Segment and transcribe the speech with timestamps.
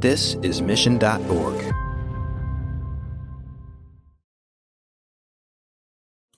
[0.00, 1.74] This is Mission.org.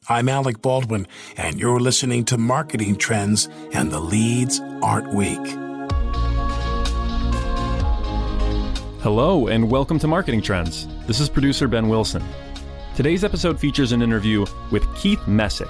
[0.09, 1.07] I'm Alec Baldwin,
[1.37, 5.47] and you're listening to Marketing Trends, and the leads aren't weak.
[9.03, 10.89] Hello, and welcome to Marketing Trends.
[11.07, 12.25] This is producer Ben Wilson.
[12.97, 15.69] Today's episode features an interview with Keith Messick.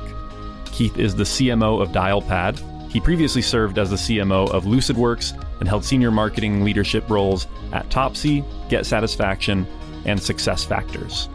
[0.67, 2.80] Keith is the CMO of Dialpad.
[2.91, 7.89] He previously served as the CMO of LucidWorks and held senior marketing leadership roles at
[7.89, 9.65] Topsy, Get Satisfaction,
[10.05, 11.29] and SuccessFactors.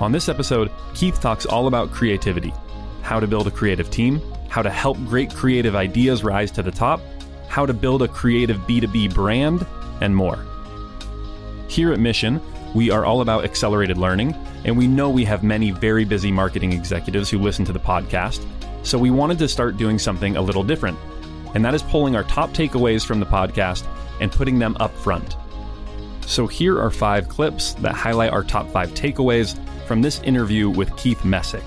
[0.00, 2.52] On this episode, Keith talks all about creativity
[3.02, 6.70] how to build a creative team, how to help great creative ideas rise to the
[6.70, 7.00] top,
[7.48, 9.66] how to build a creative B2B brand,
[10.00, 10.44] and more.
[11.68, 12.40] Here at Mission,
[12.74, 14.34] we are all about accelerated learning,
[14.64, 18.46] and we know we have many very busy marketing executives who listen to the podcast,
[18.82, 20.98] so we wanted to start doing something a little different.
[21.54, 23.86] And that is pulling our top takeaways from the podcast
[24.20, 25.36] and putting them up front.
[26.26, 30.96] So here are five clips that highlight our top five takeaways from this interview with
[30.96, 31.64] Keith Messick.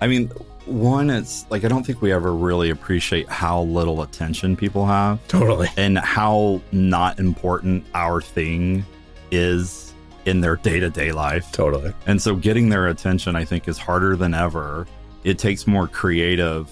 [0.00, 0.28] I mean,
[0.66, 5.26] one, it's like I don't think we ever really appreciate how little attention people have.
[5.28, 5.68] Totally.
[5.76, 8.84] And how not important our thing
[9.30, 9.83] is
[10.26, 11.50] in their day to day life.
[11.52, 11.92] Totally.
[12.06, 14.86] And so getting their attention, I think, is harder than ever.
[15.22, 16.70] It takes more creative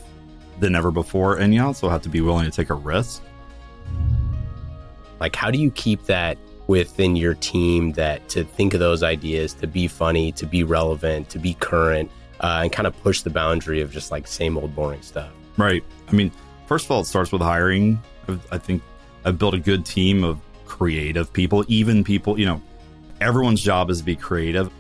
[0.61, 1.37] than ever before.
[1.37, 3.23] And you also have to be willing to take a risk.
[5.21, 6.37] Like, how do you keep that
[6.67, 11.29] within your team that to think of those ideas, to be funny, to be relevant,
[11.31, 14.75] to be current, uh, and kind of push the boundary of just like same old
[14.75, 15.31] boring stuff?
[15.57, 15.85] Right.
[16.09, 16.33] I mean,
[16.67, 18.01] first of all, it starts with hiring.
[18.51, 18.83] I think
[19.25, 22.63] I've built a good team of creative people, even people, you know,
[23.23, 24.71] everyone's job is to be creative.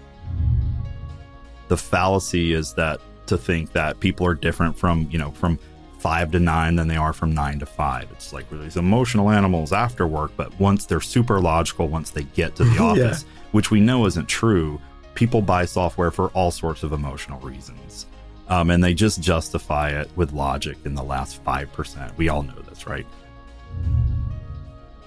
[1.69, 5.59] The fallacy is that to think that people are different from, you know, from
[5.99, 8.11] five to nine than they are from nine to five.
[8.11, 12.25] It's like we're these emotional animals after work, but once they're super logical, once they
[12.25, 13.43] get to the office, yeah.
[13.53, 14.81] which we know isn't true,
[15.15, 18.06] people buy software for all sorts of emotional reasons.
[18.49, 22.16] Um, and they just justify it with logic in the last 5%.
[22.16, 23.06] We all know this, right?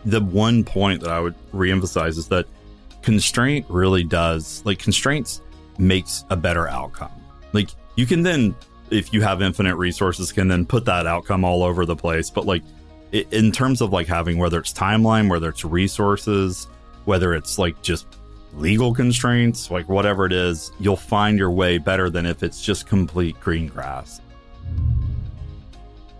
[0.06, 2.48] The one point that I would reemphasize is that
[3.06, 5.42] constraint really does, like, constraints
[5.78, 7.12] makes a better outcome.
[7.54, 8.56] Like, you can then
[8.92, 12.30] if you have infinite resources can then put that outcome all over the place.
[12.30, 12.64] But like
[13.12, 16.68] in terms of like having whether it's timeline whether it's resources
[17.06, 18.08] whether it's like just
[18.54, 22.88] legal constraints like whatever it is you'll find your way better than if it's just
[22.88, 24.22] complete green grass.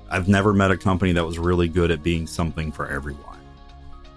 [0.09, 3.40] I've never met a company that was really good at being something for everyone.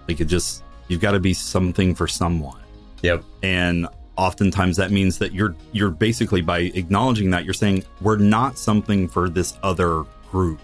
[0.07, 2.61] Like it just you've got to be something for someone
[3.01, 3.87] yep and
[4.19, 9.07] oftentimes that means that you're you're basically by acknowledging that you're saying we're not something
[9.07, 10.59] for this other group.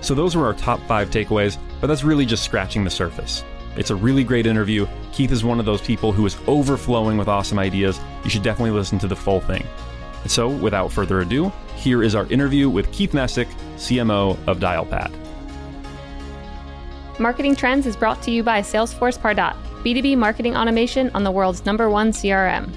[0.00, 3.44] So those were our top 5 takeaways, but that's really just scratching the surface.
[3.76, 4.86] It's a really great interview.
[5.12, 8.00] Keith is one of those people who is overflowing with awesome ideas.
[8.22, 9.66] You should definitely listen to the full thing.
[10.26, 15.27] So, without further ado, here is our interview with Keith Messick, CMO of Dialpad.
[17.20, 21.64] Marketing Trends is brought to you by Salesforce Pardot B2B marketing automation on the world's
[21.64, 22.72] number one CRM.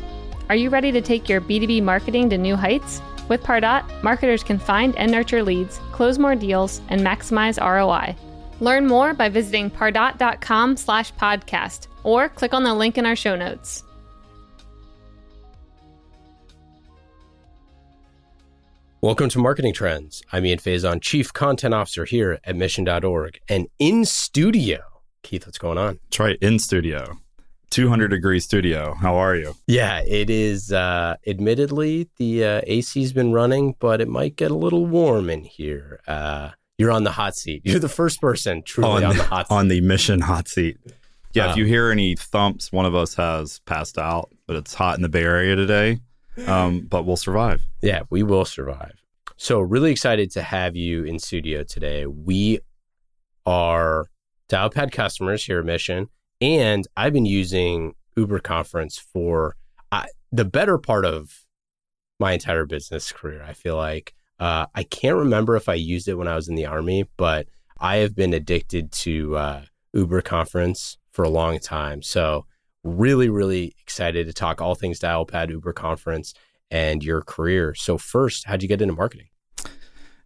[0.49, 3.01] Are you ready to take your B2B marketing to new heights?
[3.29, 8.15] With Pardot, marketers can find and nurture leads, close more deals, and maximize ROI.
[8.59, 13.35] Learn more by visiting pardot.com slash podcast or click on the link in our show
[13.35, 13.83] notes.
[19.03, 20.21] Welcome to Marketing Trends.
[20.31, 23.39] I'm Ian Faison, Chief Content Officer here at Mission.org.
[23.49, 24.77] And in studio,
[25.23, 25.97] Keith, what's going on?
[26.03, 27.17] That's right, in studio.
[27.71, 28.93] 200 degree studio.
[28.93, 29.55] How are you?
[29.65, 30.71] Yeah, it is.
[30.71, 35.45] Uh, admittedly, the uh, AC's been running, but it might get a little warm in
[35.45, 35.99] here.
[36.05, 37.63] Uh, you're on the hot seat.
[37.65, 39.55] You're the first person truly on, on the hot seat.
[39.55, 40.77] On the mission hot seat.
[41.33, 44.75] Yeah, um, if you hear any thumps, one of us has passed out, but it's
[44.75, 45.97] hot in the Bay Area today.
[46.47, 47.65] Um, but we'll survive.
[47.81, 49.03] Yeah, we will survive.
[49.37, 52.05] So, really excited to have you in studio today.
[52.05, 52.59] We
[53.45, 54.05] are
[54.49, 59.55] Dialpad customers here at Mission, and I've been using UberConference for
[59.91, 61.45] uh, the better part of
[62.19, 63.43] my entire business career.
[63.43, 66.55] I feel like uh, I can't remember if I used it when I was in
[66.55, 67.47] the army, but
[67.79, 69.61] I have been addicted to uh,
[69.95, 72.03] UberConference for a long time.
[72.03, 72.45] So,
[72.83, 76.33] really, really excited to talk all things Dialpad, UberConference,
[76.69, 77.73] and your career.
[77.75, 79.27] So, first, how'd you get into marketing?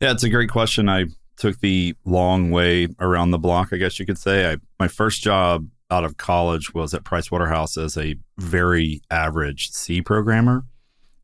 [0.02, 0.90] Yeah, it's a great question.
[0.90, 1.06] I
[1.38, 4.52] took the long way around the block, I guess you could say.
[4.52, 10.01] I, my first job out of college was at Pricewaterhouse as a very average C
[10.01, 10.63] programmer.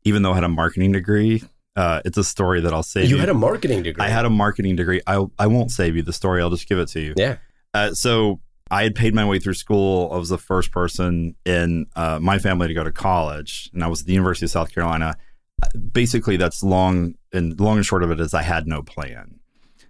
[0.04, 1.42] Even though I had a marketing degree,
[1.74, 3.20] Uh, it's a story that I'll save You you.
[3.20, 4.04] had a marketing degree.
[4.04, 5.00] I had a marketing degree.
[5.06, 6.42] I I won't save you the story.
[6.42, 7.14] I'll just give it to you.
[7.16, 7.36] Yeah.
[7.72, 8.40] Uh, so
[8.72, 10.10] I had paid my way through school.
[10.10, 13.86] I was the first person in uh, my family to go to college, and I
[13.86, 15.14] was at the University of South Carolina.
[15.92, 19.38] Basically, that's long and long and short of it is I had no plan,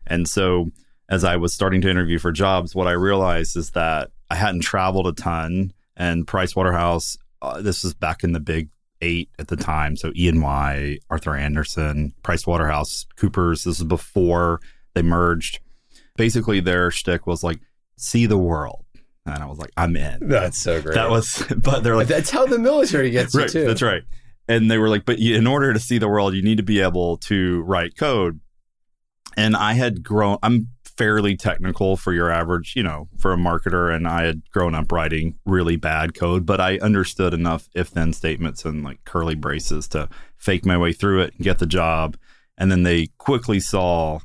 [0.08, 0.72] and so
[1.08, 4.62] as I was starting to interview for jobs, what I realized is that I hadn't
[4.62, 7.16] traveled a ton, and Price Waterhouse.
[7.40, 8.68] Uh, this was back in the big
[9.00, 13.62] eight at the time, so E and Y, Arthur Andersen, Price Waterhouse, Coopers.
[13.62, 14.60] This is before
[14.94, 15.60] they merged.
[16.16, 17.60] Basically, their shtick was like
[18.02, 18.84] see the world.
[19.24, 20.28] And I was like, I'm in.
[20.28, 20.94] That's so great.
[20.94, 23.66] That was, but they're like, that's how the military gets right, you too.
[23.66, 24.02] that's right.
[24.48, 26.64] And they were like, but you, in order to see the world, you need to
[26.64, 28.40] be able to write code.
[29.36, 33.94] And I had grown, I'm fairly technical for your average, you know, for a marketer.
[33.94, 38.12] And I had grown up writing really bad code, but I understood enough if then
[38.12, 42.16] statements and like curly braces to fake my way through it and get the job.
[42.58, 44.18] And then they quickly saw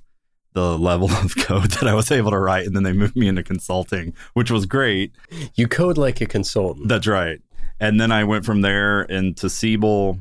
[0.57, 2.65] the level of code that I was able to write.
[2.65, 5.11] And then they moved me into consulting, which was great.
[5.53, 6.87] You code like a consultant.
[6.87, 7.39] That's right.
[7.79, 10.19] And then I went from there into Siebel,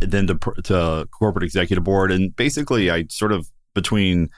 [0.00, 2.12] then to, to corporate executive board.
[2.12, 4.30] And basically, I sort of between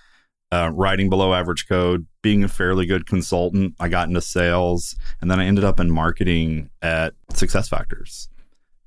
[0.50, 5.30] uh, writing below average code, being a fairly good consultant, I got into sales, and
[5.30, 7.68] then I ended up in marketing at Success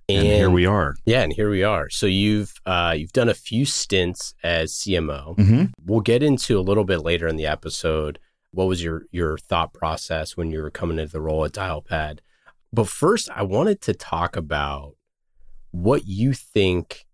[0.09, 0.24] Factors.
[0.25, 0.95] And, here we are.
[1.06, 1.89] Yeah, and here we are.
[1.89, 5.36] So you've uh, you've done a few stints as CMO.
[5.38, 5.65] Mm-hmm.
[5.86, 8.18] We'll get into a little bit later in the episode.
[8.51, 12.19] What was your your thought process when you were coming into the role at Dialpad?
[12.71, 14.95] But first, I wanted to talk about
[15.71, 17.06] what you think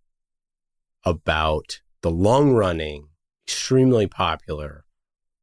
[1.03, 3.07] about the long running,
[3.47, 4.85] extremely popular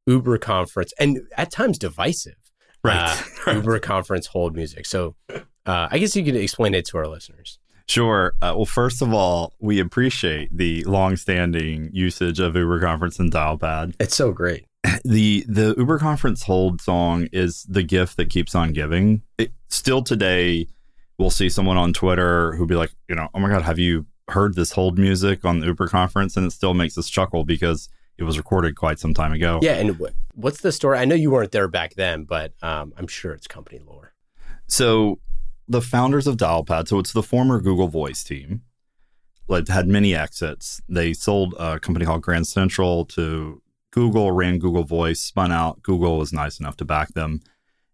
[0.07, 2.35] UberConference and at times divisive
[2.83, 2.95] Right.
[2.97, 3.13] uh,
[3.51, 4.85] UberConference hold music.
[4.85, 5.15] So
[5.65, 7.59] uh, I guess you could explain it to our listeners.
[7.87, 8.33] Sure.
[8.41, 13.95] Uh, well, first of all, we appreciate the longstanding usage of UberConference and Dialpad.
[13.99, 14.65] It's so great.
[15.03, 19.21] the the UberConference hold song is the gift that keeps on giving.
[19.37, 20.67] It, still today,
[21.17, 24.05] we'll see someone on Twitter who'll be like, you know, oh my god, have you
[24.29, 26.37] heard this hold music on the UberConference?
[26.37, 29.59] And it still makes us chuckle because it was recorded quite some time ago.
[29.61, 29.99] Yeah, and
[30.35, 30.97] what's the story?
[30.97, 34.13] I know you weren't there back then, but um, I'm sure it's company lore.
[34.67, 35.19] So
[35.71, 38.61] the founders of Dialpad, so it's the former Google Voice team,
[39.47, 40.81] like had many exits.
[40.89, 45.81] They sold a company called Grand Central to Google, ran Google Voice, spun out.
[45.81, 47.41] Google was nice enough to back them.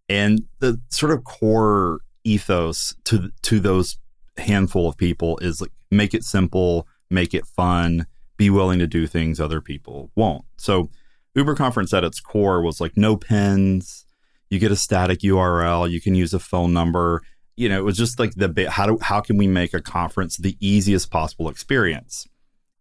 [0.09, 3.97] And the sort of core ethos to to those
[4.37, 8.05] handful of people is like make it simple, make it fun,
[8.37, 10.45] be willing to do things other people won't.
[10.57, 10.89] So
[11.35, 14.05] UberConference at its core was like no pins,
[14.49, 17.21] you get a static URL, you can use a phone number.
[17.57, 19.81] You know, it was just like the bit how do how can we make a
[19.81, 22.27] conference the easiest possible experience?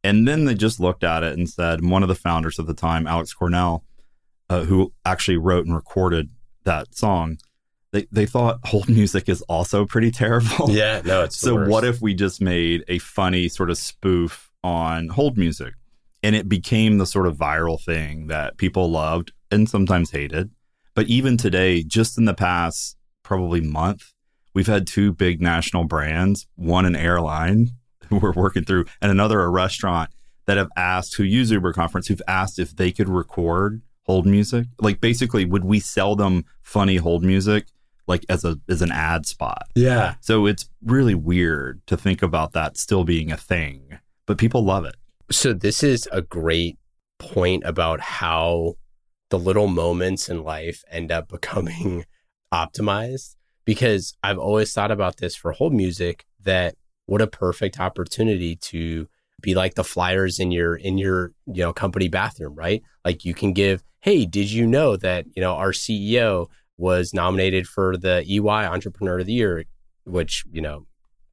[0.05, 2.75] And then they just looked at it and said, one of the founders at the
[2.75, 3.83] time, Alex Cornell,
[4.49, 6.31] uh, who actually wrote and recorded
[6.63, 7.39] that song,
[7.91, 10.71] they, they thought hold music is also pretty terrible.
[10.71, 15.09] Yeah, no, it's so what if we just made a funny sort of spoof on
[15.09, 15.75] hold music?
[16.23, 20.51] And it became the sort of viral thing that people loved and sometimes hated.
[20.95, 24.13] But even today, just in the past probably month,
[24.57, 27.69] we've had two big national brands, one an airline
[28.09, 30.11] who we're working through, and another a restaurant
[30.47, 34.67] that have asked who use UberConference, who've asked if they could record hold music.
[34.81, 37.67] Like basically, would we sell them funny hold music
[38.07, 39.69] like as a as an ad spot?
[39.75, 44.65] yeah, So it's really weird to think about that still being a thing, but people
[44.65, 44.97] love it.
[45.31, 46.79] So this is a great
[47.19, 48.77] point about how
[49.29, 52.07] the little moments in life end up becoming
[52.55, 53.36] optimized
[53.67, 59.09] because I've always thought about this for hold music that what a perfect opportunity to
[59.43, 62.83] be like the flyers in your in your you know company bathroom right?
[63.05, 66.47] Like you can give hey did you know that you know our CEO
[66.79, 69.65] was nominated for the EY entrepreneur of the year
[70.05, 70.87] which you know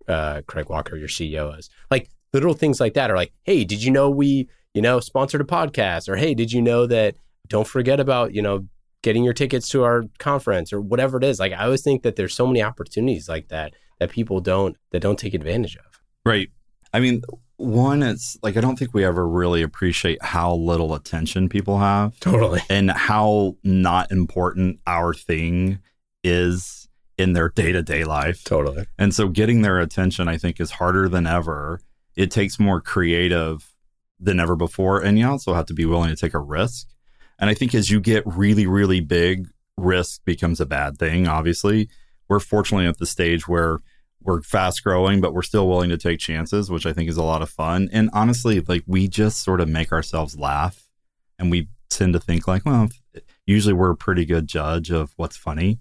[0.10, 1.70] uh Craig Walker your CEO is.
[1.90, 5.42] Like little things like that are like hey did you know we you know sponsored
[5.42, 6.10] a podcast?
[6.10, 7.16] Or hey did you know that
[7.48, 8.68] don't forget about you know
[9.04, 12.16] getting your tickets to our conference or whatever it is like i always think that
[12.16, 15.94] there's so many opportunities like that that people don't that don't take advantage of
[16.26, 16.50] Right.
[16.94, 17.22] I mean,
[17.58, 22.20] one, it's like I don't think we ever really appreciate how little attention people have
[22.20, 25.80] totally and how not important our thing
[26.24, 28.44] is in their day to day life.
[28.44, 31.80] totally And so getting their attention, I think, is harder than ever.
[32.16, 33.72] It takes more creative
[34.20, 35.02] than ever before.
[35.02, 36.88] And you also have to be willing to take a risk.
[37.40, 41.90] And I think as you get really, really big, risk becomes a bad thing, obviously.
[42.30, 43.80] We're fortunately at the stage where
[44.22, 47.24] we're fast growing, but we're still willing to take chances, which I think is a
[47.24, 47.90] lot of fun.
[47.92, 50.88] And honestly, like we just sort of make ourselves laugh
[51.38, 52.90] and we tend to think like, well,
[53.46, 55.80] usually we're a pretty good judge of what's funny.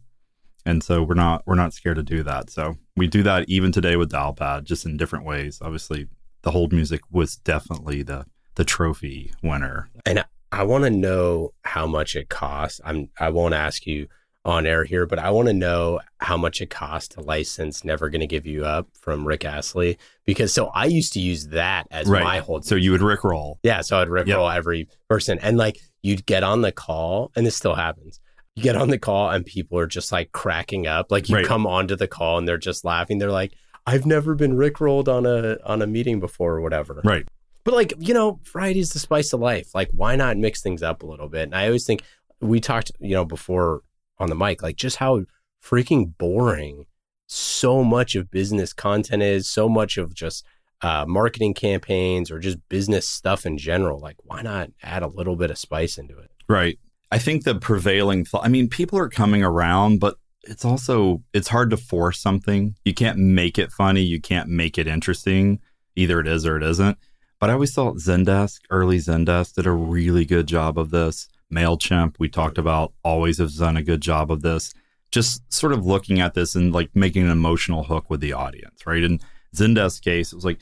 [0.64, 2.50] And so we're not we're not scared to do that.
[2.50, 5.58] So we do that even today with Dialpad, just in different ways.
[5.60, 6.06] Obviously,
[6.42, 9.88] the hold music was definitely the the trophy winner.
[10.06, 12.80] And I want to know how much it costs.
[12.84, 14.06] I'm I won't ask you
[14.44, 18.10] on air here, but I want to know how much it costs to license Never
[18.10, 19.98] Gonna Give You Up from Rick Astley.
[20.26, 22.24] Because so I used to use that as Right.
[22.24, 22.64] my hold.
[22.64, 23.56] So you would rickroll.
[23.62, 25.38] Yeah, so I'd rickroll every person.
[25.40, 28.20] And like you'd get on the call, and this still happens.
[28.56, 31.10] You get on the call and people are just like cracking up.
[31.10, 31.46] Like you Right.
[31.46, 33.18] come onto the call and they're just laughing.
[33.18, 33.52] They're like,
[33.86, 37.00] I've never been rickrolled on a on a meeting before or whatever.
[37.04, 37.26] Right.
[37.64, 39.74] But like, you know, variety is the spice of life.
[39.74, 41.44] Like, why not mix things up a little bit?
[41.44, 42.02] And I always think
[42.40, 43.82] we talked, you know, before
[44.18, 45.24] on the mic, like just how
[45.64, 46.86] freaking boring
[47.26, 50.44] so much of business content is, so much of just
[50.82, 54.00] uh, marketing campaigns or just business stuff in general.
[54.00, 56.30] Like, why not add a little bit of spice into it?
[56.48, 56.78] Right.
[57.10, 61.48] I think the prevailing thought, I mean, people are coming around, but it's also, it's
[61.48, 62.74] hard to force something.
[62.84, 64.02] You can't make it funny.
[64.02, 65.60] You can't make it interesting.
[65.94, 66.98] Either it is or it isn't.
[67.42, 71.26] But I always thought Zendesk, early Zendesk, did a really good job of this.
[71.52, 74.72] MailChimp, we talked about, always has done a good job of this.
[75.10, 78.86] Just sort of looking at this and like making an emotional hook with the audience,
[78.86, 79.02] right?
[79.02, 79.18] In
[79.56, 80.60] Zendesk's case, it was like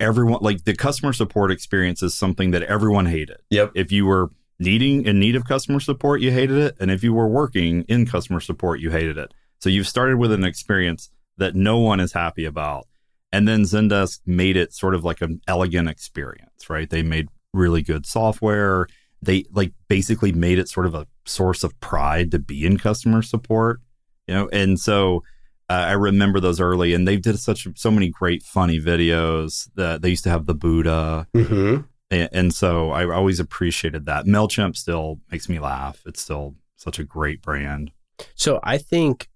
[0.00, 3.72] everyone, like the customer support experience is something that everyone hated Yep.
[3.74, 7.12] if you were needing in need of customer support you hated it and if you
[7.12, 11.54] were working in customer support you hated it so you've started with an experience that
[11.54, 12.86] no one is happy about
[13.32, 17.82] and then zendesk made it sort of like an elegant experience right they made really
[17.82, 18.86] good software
[19.22, 23.22] they like basically made it sort of a source of pride to be in customer
[23.22, 23.80] support
[24.26, 25.22] you know and so
[25.68, 29.68] uh, I remember those early, and they did such so many great funny videos.
[29.76, 31.82] That they used to have the Buddha, Mm-hmm.
[32.10, 34.26] and, and so I always appreciated that.
[34.26, 36.02] Mailchimp still makes me laugh.
[36.06, 37.92] It's still such a great brand.
[38.34, 39.28] So I think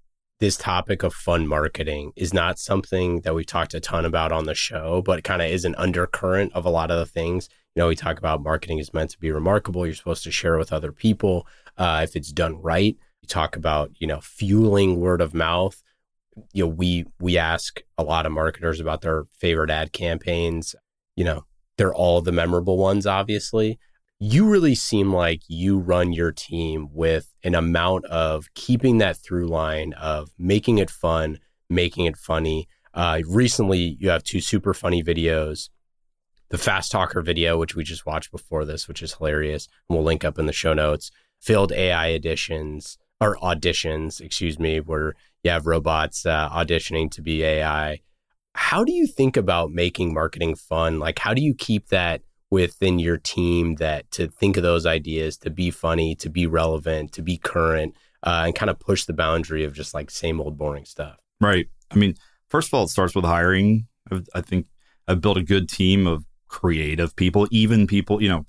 [0.45, 4.45] this topic of fun marketing is not something that we've talked a ton about on
[4.45, 7.49] the show, but kind of is an undercurrent of a lot of the things.
[7.75, 9.87] You know, we talk about marketing is meant to be remarkable.
[9.87, 11.47] You're supposed to share with other people
[11.79, 12.95] uh, if it's done right.
[13.23, 15.83] You talk about you know fueling word of mouth.
[16.53, 20.75] You know, we we ask a lot of marketers about their favorite ad campaigns.
[21.17, 21.47] You know,
[21.79, 23.79] they're all the memorable ones, obviously
[24.19, 29.49] you really seem like you run your team with an amount of keeping that through
[29.49, 32.69] line of making it fun, making it funny.
[32.93, 35.69] Uh, recently, you have two super funny videos.
[36.51, 40.05] The Fast Talker video, which we just watched before this, which is hilarious, and we'll
[40.05, 41.11] link up in the show notes.
[41.41, 47.43] Failed AI editions or auditions, excuse me, where you have robots uh, auditioning to be
[47.43, 48.01] AI.
[48.55, 51.01] How do you think about making marketing fun?
[51.01, 52.23] Like, how do you keep that
[52.55, 57.13] within your team that to think of those ideas, to be funny, to be relevant,
[57.13, 60.57] to be current, uh, and kind of push the boundary of just like same old
[60.57, 61.17] boring stuff?
[61.41, 61.67] Right.
[61.91, 62.15] I mean,
[62.49, 63.89] first of all, it starts with hiring.
[64.11, 64.67] I've, I think
[65.09, 68.47] I've built a good team of creative people, even people, you know,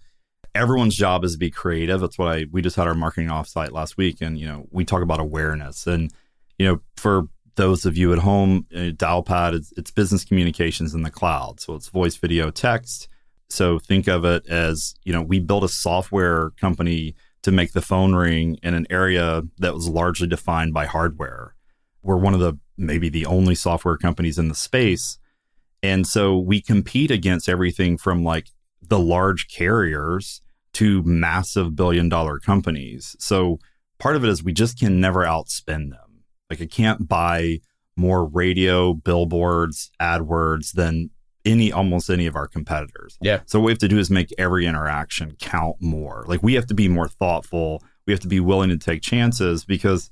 [0.54, 2.00] everyone's job is to be creative.
[2.00, 4.22] That's what I, we just had our marketing offsite last week.
[4.22, 5.88] And, you know, we talk about awareness.
[5.88, 6.14] And,
[6.60, 7.24] you know, for
[7.56, 11.60] those of you at home, uh, Dialpad, it's, it's business communications in the cloud.
[11.60, 13.10] So it's voice, video, text.
[13.50, 17.82] So think of it as, you know, we built a software company to make the
[17.82, 21.56] phone ring in an area that was largely defined by hardware.
[22.02, 25.18] We're one of the maybe the only software companies in the space.
[25.84, 28.50] And so we compete against everything from like
[28.82, 30.42] the large carriers
[30.74, 33.16] to massive billion dollar companies.
[33.20, 33.60] So
[34.00, 36.24] part of it is we just can never outspend them.
[36.50, 37.60] Like I can't buy
[37.96, 41.12] more radio, billboards, AdWords than
[41.46, 43.18] any almost any of our competitors.
[43.22, 43.42] Yeah.
[43.46, 46.26] So what we have to do is make every interaction count more.
[46.28, 47.84] Like we have to be more thoughtful.
[48.06, 50.10] We have to be willing to take chances because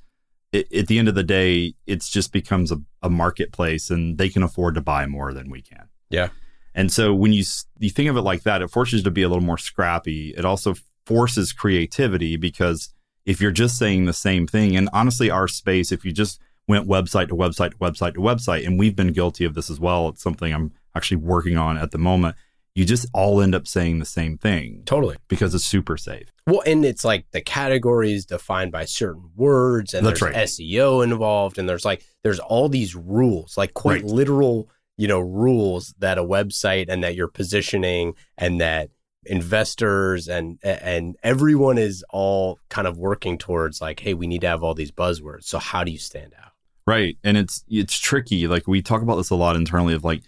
[0.51, 4.29] it, at the end of the day, it's just becomes a, a marketplace and they
[4.29, 5.89] can afford to buy more than we can.
[6.09, 6.29] Yeah.
[6.75, 7.43] And so when you
[7.79, 10.33] you think of it like that, it forces you to be a little more scrappy.
[10.37, 10.75] It also
[11.05, 12.93] forces creativity because
[13.25, 16.87] if you're just saying the same thing, and honestly, our space, if you just went
[16.87, 20.09] website to website to website to website, and we've been guilty of this as well.
[20.09, 22.35] It's something I'm actually working on at the moment.
[22.75, 25.17] You just all end up saying the same thing Totally.
[25.27, 26.27] because it's super safe.
[26.47, 30.47] Well, and it's like the categories defined by certain words, and That's there's right.
[30.47, 34.11] SEO involved, and there's like there's all these rules, like quite Right.
[34.11, 38.89] literal, you know, rules that a website and that you're positioning, and that
[39.25, 44.47] investors and and everyone is all kind of working towards like, hey, we need to
[44.47, 45.43] have all these buzzwords.
[45.43, 46.51] So how do you stand out?
[46.87, 47.17] Right.
[47.23, 48.47] And it's it's tricky.
[48.47, 50.23] Like we talk about this a lot internally of like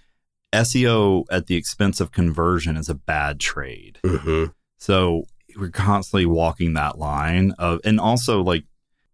[0.56, 4.00] SEO at the expense of conversion is a bad trade.
[4.04, 4.52] Mm-hmm.
[4.78, 5.26] So
[5.58, 8.66] we're constantly walking that line of and also like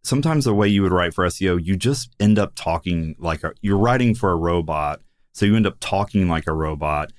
[0.04, 3.54] sometimes the way you would write for SEO, you just end up talking like a,
[3.62, 5.02] you're writing for a robot.
[5.34, 7.12] So you end up talking like a robot.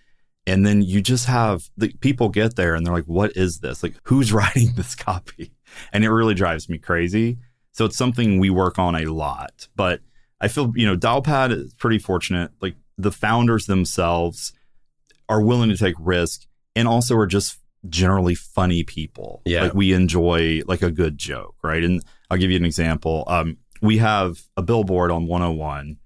[0.44, 3.82] And then you just have the people get there and they're like, what is this?
[3.82, 5.52] Like, who's writing this copy?
[5.92, 7.38] And it really drives me crazy.
[7.70, 9.68] So it's something we work on a lot.
[9.76, 10.00] But
[10.40, 12.50] I feel, you know, Dialpad is pretty fortunate.
[12.60, 14.52] Like the founders themselves
[15.28, 19.42] are willing to take risk and also are just generally funny people.
[19.44, 19.62] Yeah.
[19.64, 21.82] Like we enjoy like a good joke, right?
[21.82, 23.24] And I'll give you an example.
[23.26, 25.96] Um, we have a billboard on 101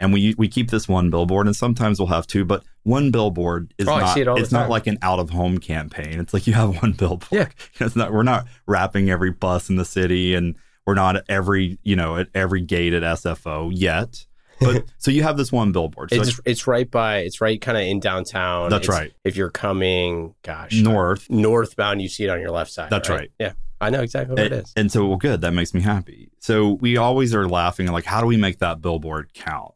[0.00, 3.72] and we we keep this one billboard and sometimes we'll have two, but one billboard
[3.78, 6.20] is Oh, not it it's not like an out of home campaign.
[6.20, 7.32] It's like you have one billboard.
[7.32, 7.48] Yeah.
[7.80, 11.78] It's not we're not wrapping every bus in the city and we're not at every,
[11.82, 14.26] you know, at every gate at SFO yet.
[14.60, 16.10] But so you have this one billboard.
[16.10, 18.70] So It's it's right by it's right kind of in downtown.
[18.70, 19.12] That's It's- right.
[19.24, 22.90] If you're coming, gosh, north northbound, you see it on your left side.
[22.90, 23.30] That's right.
[23.38, 24.72] Yeah, I know exactly what it is.
[24.76, 25.40] and so, well, good.
[25.40, 26.30] That makes me happy.
[26.40, 29.72] So we always are laughing like, how do we make that billboard count?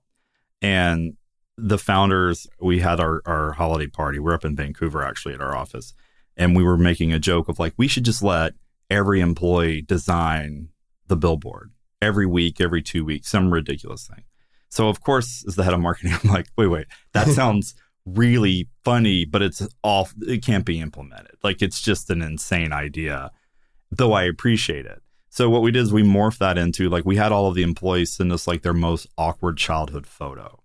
[0.63, 1.17] And
[1.57, 4.19] the founders, we had our, our holiday party.
[4.19, 5.95] We're up in Vancouver actually at our office.
[6.37, 8.55] And we were making a joke of like, we should just let
[8.89, 10.69] every employee design
[11.09, 14.23] the billboard every week, every two weeks, some ridiculous thing.
[14.69, 18.69] So of course, as the head of marketing, I'm like, wait, wait, that sounds really
[18.85, 20.15] funny, but it's off.
[20.23, 21.37] It can't be implemented.
[21.43, 23.31] Like it's just an insane idea,
[23.91, 25.03] though I appreciate it.
[25.31, 27.63] So what we did is we morphed that into like we had all of the
[27.63, 30.63] employees send us like their most awkward childhood photo.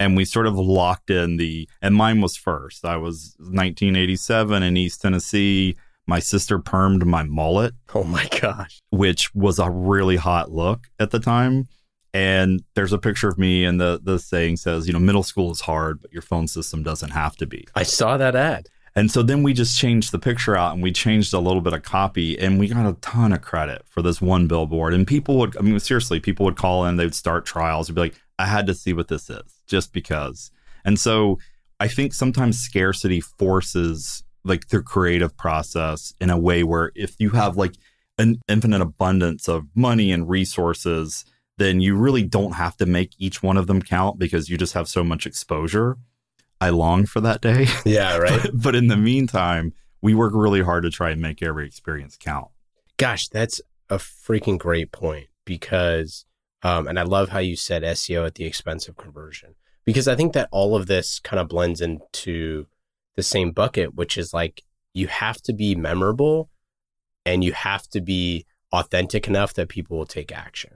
[0.00, 2.84] And we sort of locked in the and mine was first.
[2.84, 5.76] I was 1987 in East Tennessee.
[6.06, 8.80] My sister permed my mullet Oh my gosh.
[8.90, 11.66] which was a really hot look at the time.
[12.14, 15.50] And there's a picture of me, and the the saying says, you know, middle school
[15.50, 17.66] is hard, but your phone system doesn't have to be.
[17.74, 18.68] I saw that ad.
[18.98, 21.72] And so then we just changed the picture out and we changed a little bit
[21.72, 24.92] of copy and we got a ton of credit for this one billboard.
[24.92, 28.00] And people would, I mean, seriously, people would call in, they'd start trials, and be
[28.00, 30.50] like, I had to see what this is just because.
[30.84, 31.38] And so
[31.78, 37.30] I think sometimes scarcity forces like the creative process in a way where if you
[37.30, 37.74] have like
[38.18, 41.24] an infinite abundance of money and resources,
[41.58, 44.74] then you really don't have to make each one of them count because you just
[44.74, 45.98] have so much exposure.
[46.60, 47.66] I long for that day.
[47.84, 48.42] Yeah, right.
[48.42, 52.16] But, but in the meantime, we work really hard to try and make every experience
[52.18, 52.48] count.
[52.96, 56.24] Gosh, that's a freaking great point because,
[56.62, 60.16] um, and I love how you said SEO at the expense of conversion because I
[60.16, 62.66] think that all of this kind of blends into
[63.16, 66.50] the same bucket, which is like you have to be memorable
[67.24, 70.74] and you have to be authentic enough that people will take action.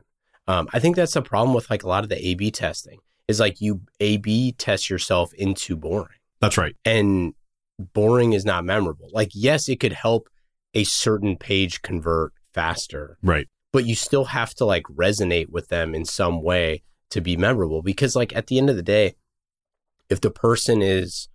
[0.48, 2.98] Um, I think that's the problem with like a lot of the A B testing
[3.28, 6.74] is like you A B test yourself into boring That's right.
[6.84, 7.34] and
[7.78, 9.08] boring is not memorable.
[9.12, 10.28] Like, yes, it could help
[10.74, 13.48] a certain page convert faster, Right.
[13.72, 17.82] but you still have to like resonate with them in some way to be memorable.
[17.82, 19.14] Because, like, at the end of the day,
[20.08, 21.28] if the person is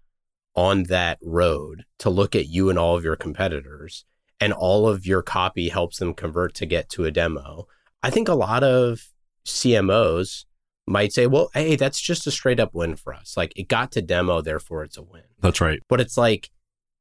[0.56, 4.06] on that road to look at you and all of your competitors,
[4.40, 7.68] and all of your copy helps them convert to get to a demo,
[8.04, 9.02] I think a lot of
[9.46, 10.46] CMOs
[10.86, 13.36] might say, well, hey, that's just a straight up win for us.
[13.36, 15.24] Like, it got to demo, therefore it's a win.
[15.42, 15.82] That's right.
[15.90, 16.50] But it's like,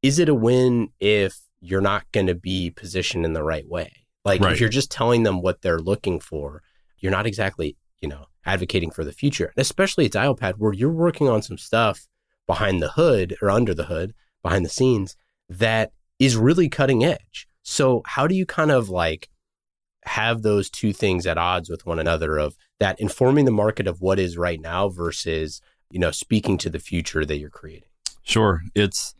[0.02, 3.92] is it a win if you're not going to be positioned in the right way?
[4.24, 4.52] Like, Right.
[4.52, 6.62] if you're just telling them what they're looking for,
[6.98, 9.52] you're not exactly, you know, advocating for the future.
[9.56, 12.08] And especially at Dialpad, where you're working on some stuff
[12.46, 15.16] behind the hood or under the hood, behind the scenes,
[15.48, 17.46] that is really cutting edge.
[17.62, 19.28] So, how do you kind of like
[20.06, 24.00] have those two things at odds with one another of that informing the market of
[24.00, 27.88] what is right now versus, you know, speaking to the future that you're creating?
[28.22, 28.62] Sure.
[28.74, 29.14] It's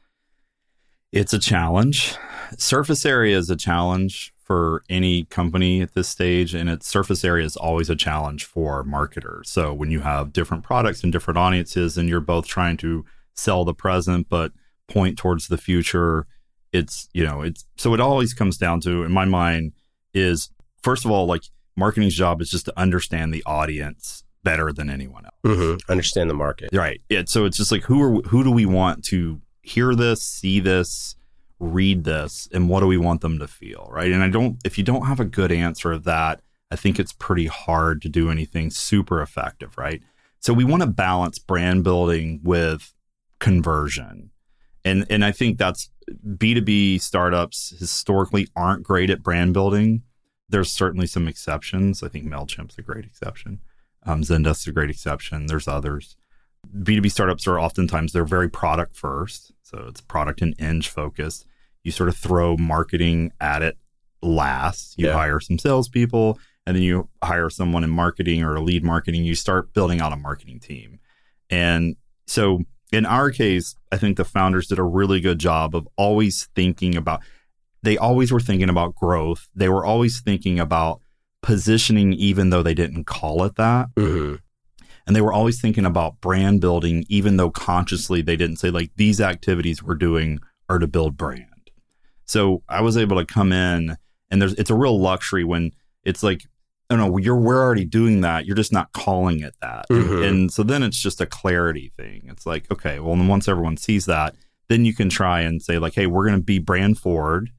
[1.13, 2.17] it's a challenge.
[2.59, 7.45] Surface area is a challenge for any company at this stage, and its surface area
[7.45, 9.51] is always a challenge for marketers.
[9.51, 13.65] So when you have different products and different audiences, and you're both trying to sell
[13.65, 14.53] the present but
[14.89, 16.27] point towards the future,
[16.73, 19.73] it's you know it's so it always comes down to, in my mind,
[20.15, 20.51] is
[20.87, 21.43] first of all like
[21.75, 25.35] marketing's job is just to understand the audience better than anyone else.
[25.45, 25.91] Mm-hmm.
[25.91, 26.71] Understand the market.
[26.73, 27.01] Right.
[27.09, 27.25] Yeah.
[27.27, 31.17] So it's just like who are who do we want to hear this, see this,
[31.59, 33.89] read this, and what do we want them to feel?
[33.91, 34.13] Right.
[34.13, 37.13] And I don't if you don't have a good answer of that, I think it's
[37.13, 40.01] pretty hard to do anything super effective, right?
[40.39, 42.95] So we want to balance brand building with
[43.41, 44.31] conversion.
[44.85, 45.91] And and I think that's
[46.25, 50.03] B2B startups historically aren't great at brand building.
[50.49, 52.03] There's certainly some exceptions.
[52.03, 53.61] I think MailChimp's a great exception.
[54.05, 55.47] Um, Zendesk's a great exception.
[55.47, 56.17] There's others.
[56.83, 59.53] B2B startups are oftentimes they're very product first.
[59.63, 61.47] So it's product and eng focused.
[61.83, 63.77] You sort of throw marketing at it
[64.23, 64.95] last.
[64.99, 65.13] You Yeah.
[65.15, 69.25] hire some salespeople and then you hire someone in marketing or a lead marketing.
[69.25, 70.99] You start building out a marketing team.
[71.51, 75.89] And so in our case, I think the founders did a really good job of
[75.97, 77.21] always thinking about,
[77.87, 79.49] they always were thinking about growth.
[79.55, 81.01] They were always thinking about
[81.41, 83.95] positioning, even though they didn't call it that.
[83.95, 84.41] Mhm.
[85.07, 88.91] And they were always thinking about brand building, even though consciously they didn't say, like,
[88.97, 91.71] these activities we're doing are to build brand.
[92.25, 93.97] So I was able to come in,
[94.33, 95.71] and there's it's a real luxury when
[96.03, 96.43] it's like,
[96.91, 98.47] oh no, you're we're already doing that.
[98.47, 99.87] You're just not calling it that.
[99.91, 100.29] Mhm.
[100.29, 102.23] And so then it's just a clarity thing.
[102.27, 104.35] It's like, okay, well, once everyone sees that,
[104.69, 107.51] then you can try and say, like, hey, we're going to be brand forward.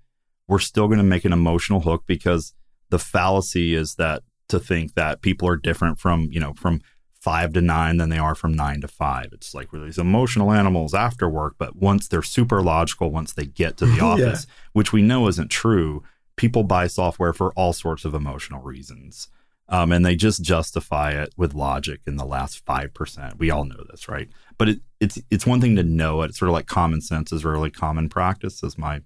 [0.47, 2.53] We're still going to make an emotional hook because
[2.89, 6.81] the fallacy is that to think that people are different from, you know, from
[7.19, 9.27] five to nine than they are from nine to five.
[9.33, 13.45] It's like we're these emotional animals after work, but once they're super logical, once they
[13.45, 16.03] get to the office, which we know isn't true,
[16.37, 19.27] people buy software for all sorts of emotional reasons.
[19.69, 23.37] Um, and they just justify it with logic in the last five percent.
[23.37, 24.29] We all know this, right?
[24.57, 26.29] But it, it's it's one thing to know it.
[26.29, 29.01] It's sort of like common sense is really common practice, as my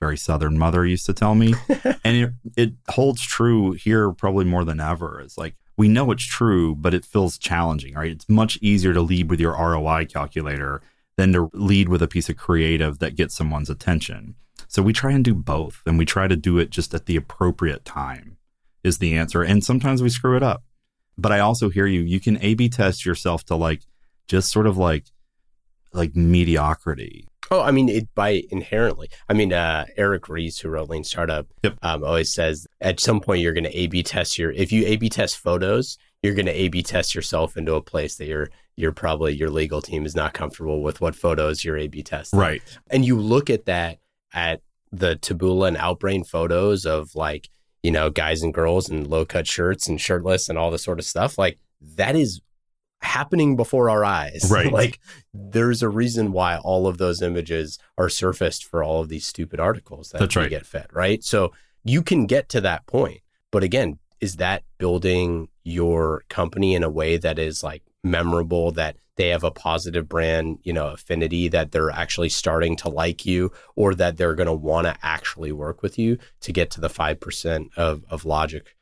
[0.00, 1.54] very southern mother used to tell me,
[2.04, 5.20] and it, it holds true here probably more than ever.
[5.20, 8.10] It's like we know it's true, but it feels challenging, right?
[8.10, 10.82] It's much easier to lead with your ROI calculator
[11.16, 14.34] than to lead with a piece of creative that gets someone's attention.
[14.68, 17.16] So we try and do both, and we try to do it just at the
[17.16, 18.36] appropriate time
[18.84, 19.42] is the answer.
[19.42, 20.62] And sometimes we screw it up.
[21.16, 22.00] But I also hear you.
[22.00, 23.82] You can A B test yourself to like
[24.28, 25.06] just sort of like
[25.92, 27.28] like mediocrity.
[27.50, 29.08] Oh, I mean, it by inherently.
[29.28, 31.78] I mean, uh, Eric Ries, who wrote Lean Startup, Yep.
[31.82, 34.52] um, always says at some point you're going to A/B test your.
[34.52, 38.26] If you A/B test photos, you're going to A/B test yourself into a place that
[38.26, 42.38] you're you're probably your legal team is not comfortable with what photos you're A/B testing.
[42.38, 42.62] Right.
[42.90, 43.98] And you look at that
[44.34, 44.60] at
[44.92, 47.48] the Taboola and Outbrain photos of like
[47.82, 50.98] you know guys and girls in low cut shirts and shirtless and all this sort
[50.98, 51.38] of stuff.
[51.38, 51.58] Like
[51.96, 52.40] that is
[53.00, 54.46] happening before our eyes.
[54.50, 54.72] Right.
[54.72, 54.98] like
[55.32, 59.60] there's a reason why all of those images are surfaced for all of these stupid
[59.60, 60.50] articles that That's we right.
[60.50, 60.86] get fed.
[60.92, 61.22] Right.
[61.22, 61.52] So
[61.84, 63.20] you can get to that point,
[63.52, 68.96] but again, is that building your company in a way that is like memorable that
[69.16, 73.50] they have a positive brand you know affinity that they're actually starting to like you
[73.76, 76.88] or that they're going to want to actually work with you to get to the
[76.88, 78.74] 5% of, of logic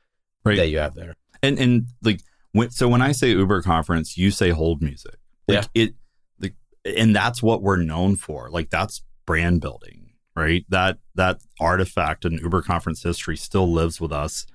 [0.44, 0.56] Right.
[0.58, 2.20] that you have there and and like
[2.56, 5.16] when so when I say UberConference, you say hold music.
[5.48, 5.82] Like Yeah.
[5.82, 5.94] it
[6.40, 8.50] like and that's what we're known for.
[8.50, 10.64] Like that's brand building, right?
[10.68, 14.46] That that artifact in UberConference history still lives with us.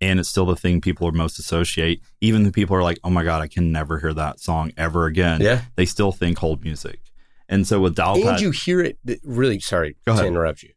[0.00, 2.00] And it's still the thing people are most associate.
[2.20, 5.06] Even the people are like, oh my God, I can never hear that song ever
[5.06, 5.40] again.
[5.40, 7.00] yeah They still think hold music.
[7.48, 10.70] And so with Dialpad, and you hear it really sorry to interrupt you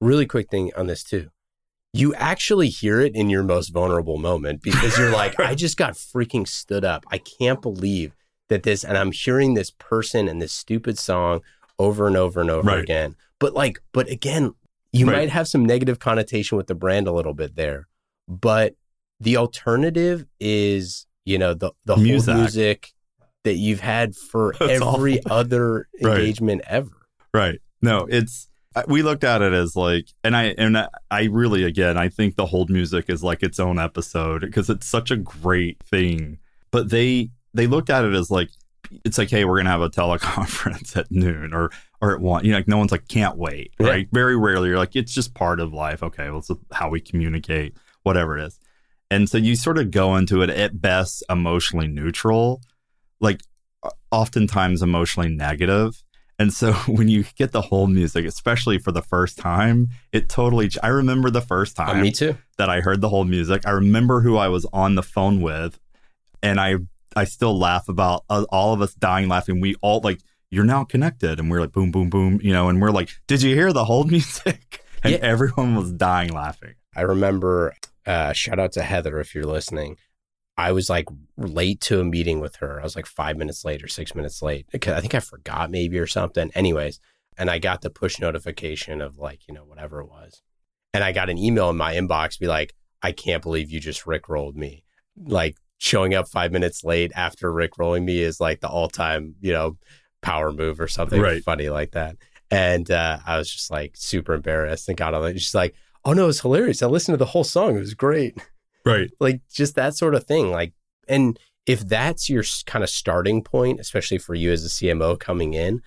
[0.00, 1.28] really quick thing on this too
[1.94, 5.94] you actually hear it in your most vulnerable moment because you're like i just got
[5.94, 8.14] freaking stood up i can't believe
[8.48, 11.40] that this and i'm hearing this person and this stupid song
[11.78, 12.82] over and over and over Right.
[12.82, 14.54] again but like but again
[14.92, 15.12] you Right.
[15.12, 17.88] might have some negative connotation with the brand a little bit there
[18.28, 18.74] but
[19.20, 22.26] the alternative is you know the the Muzak.
[22.26, 22.92] whole music
[23.44, 26.18] that you've had for That's every other Right.
[26.18, 26.90] engagement ever
[27.32, 27.60] Right.
[27.82, 28.48] No, it's
[28.88, 30.76] we looked at it as like, and I and
[31.10, 34.86] I- really again I think the hold music is like its own episode because it's
[34.86, 36.38] such a great thing.
[36.70, 38.50] But they they looked at it as like
[39.04, 42.50] it's like hey we're gonna have a teleconference at noon or or at one you
[42.52, 43.88] know like no one's like can't wait Yeah.
[43.88, 47.00] right very rarely you're like it's just part of life okay well it's how we
[47.00, 48.60] communicate whatever it is
[49.10, 52.60] and so you sort of go into it at best emotionally neutral
[53.20, 53.40] like
[54.12, 56.02] oftentimes emotionally negative
[56.38, 60.70] and so when you get the whole music, especially for the first time, it totally.
[60.82, 63.62] I remember the first time me too that I heard the whole music.
[63.66, 65.78] I remember who I was on the phone with,
[66.42, 66.76] and I
[67.16, 69.60] I still laugh about uh, all of us dying laughing.
[69.60, 70.20] We all like
[70.50, 73.42] you're now connected, and we're like boom boom boom, you know, and we're like, did
[73.42, 74.80] you hear the whole music?
[75.02, 75.18] And Yeah.
[75.22, 76.74] everyone was dying laughing.
[76.96, 77.74] I remember,
[78.06, 79.96] uh, shout out to Heather if you're listening.
[80.56, 82.80] I was like late to a meeting with her.
[82.80, 84.66] I was like five minutes late or six minutes late.
[84.72, 86.50] I think I forgot maybe or something.
[86.54, 87.00] Anyways,
[87.36, 90.42] and I got the push notification of like, you know, whatever it was.
[90.92, 94.04] And I got an email in my inbox be like, I can't believe you just
[94.04, 94.84] Rickrolled me.
[95.16, 99.52] Like showing up five minutes late after Rickrolling me is like the all time, you
[99.52, 99.76] know,
[100.22, 101.42] power move or something Right.
[101.42, 102.16] funny like that.
[102.50, 105.40] And uh, I was just like super embarrassed and got on it.
[105.40, 106.82] She's like, oh no, it's hilarious.
[106.82, 107.76] I listened to the whole song.
[107.76, 108.38] It was great.
[108.84, 109.10] Right.
[109.20, 110.50] Like just that sort of thing.
[110.50, 110.72] Like,
[111.08, 115.54] and if that's your kind of starting point, especially for you as a CMO coming
[115.54, 115.80] in,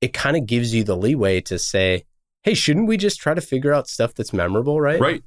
[0.00, 2.04] it kind of gives you the leeway to say,
[2.42, 5.00] hey, shouldn't we just try to figure out stuff that's memorable, right?
[5.00, 5.22] Right.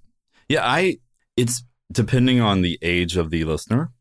[0.49, 0.97] Yeah, I
[1.37, 3.91] it's depending on the age of the listener.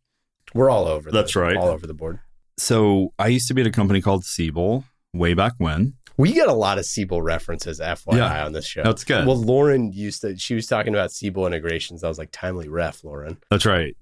[0.55, 1.11] We're all over.
[1.11, 1.57] the- That's right.
[1.57, 2.21] All over the board.
[2.59, 5.95] So I used to be at a company called Siebel way back when.
[6.19, 8.45] We get a lot of Siebel references, FYI, Yeah.
[8.45, 8.83] on this show.
[8.83, 9.27] That's good.
[9.27, 12.05] Well, Lauren used to, she was talking about Siebel integrations.
[12.05, 13.39] I was like, timely ref, Lauren.
[13.51, 13.97] That's right.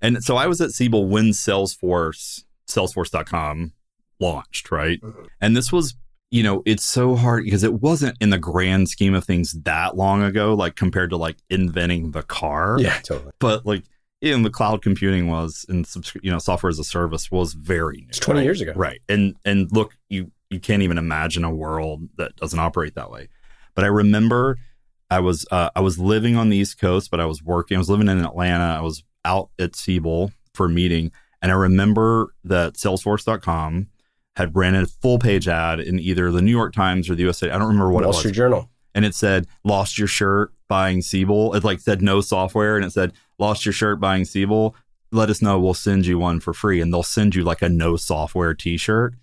[0.00, 3.72] And so I was at Siebel when Salesforce, Salesforce.com
[4.20, 5.00] launched, right?
[5.00, 5.24] Mm-hmm.
[5.40, 5.96] And this was,
[6.30, 9.96] you know, it's so hard because it wasn't in the grand scheme of things that
[9.96, 12.76] long ago, like compared to like inventing the car.
[12.78, 13.32] Yeah, totally.
[13.40, 13.82] But like
[14.20, 15.86] in the cloud computing was and
[16.22, 18.06] you know, software as a service was very new.
[18.08, 18.44] It's 20 right?
[18.44, 18.72] years ago.
[18.76, 19.00] Right.
[19.08, 23.28] And and look, you you can't even imagine a world that doesn't operate that way.
[23.74, 24.58] But I remember
[25.10, 27.76] I was uh, I was living on the East Coast, but I was working.
[27.76, 28.78] I was living in Atlanta.
[28.78, 33.88] I was out at Siebel for a meeting, and I remember that Salesforce.com
[34.36, 37.50] had ran a full page ad in either the New York Times or the USA.
[37.50, 38.70] I don't remember what Wall it was Street Journal.
[38.94, 41.54] and it said lost your shirt buying Siebel.
[41.54, 44.76] It like said no software and it said lost your shirt buying Siebel.
[45.10, 45.58] Let us know.
[45.58, 49.14] We'll send you one for free, and they'll send you like a no software T-shirt.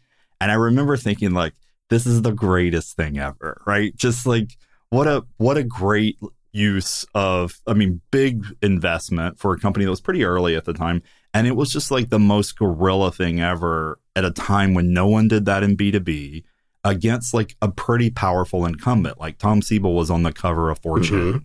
[0.42, 1.54] And I remember thinking like
[1.90, 3.96] this is the greatest thing ever, right?
[3.96, 4.58] Just like
[4.90, 6.18] what a what a great
[6.52, 10.74] use of I mean big investment for a company that was pretty early at the
[10.74, 11.02] time.
[11.34, 15.08] And it was just like the most guerrilla thing ever at a time when no
[15.08, 16.44] one did that in B2B
[16.86, 19.20] against like a pretty powerful incumbent.
[19.20, 21.34] Like Tom Siebel was on the cover of Fortune.
[21.34, 21.38] Mm-hmm.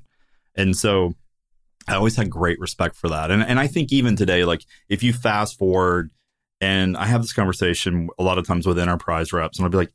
[0.54, 1.14] And so
[1.88, 3.30] I always had great respect for that.
[3.30, 6.10] And and I think even today, like if you fast forward
[6.60, 9.78] and I have this conversation a lot of times with enterprise reps, and I'll be
[9.78, 9.92] like,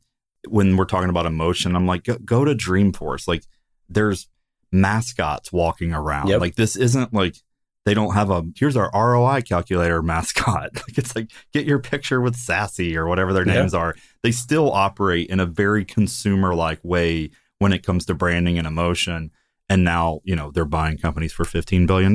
[0.48, 3.26] when we're talking about emotion, I'm like, go, go to Dreamforce.
[3.28, 3.44] Like
[3.88, 4.28] there's
[4.72, 6.28] mascots walking around.
[6.28, 6.40] Yep.
[6.40, 7.36] Like this isn't like
[7.84, 10.70] they don't have a here's our ROI calculator mascot.
[10.74, 13.60] Like it's like get your picture with SaaSy or whatever their Yeah.
[13.60, 13.94] names are.
[14.22, 18.66] They still operate in a very consumer like way when it comes to branding and
[18.66, 19.30] emotion.
[19.68, 22.14] And now, you know, they're buying companies for $15 billion.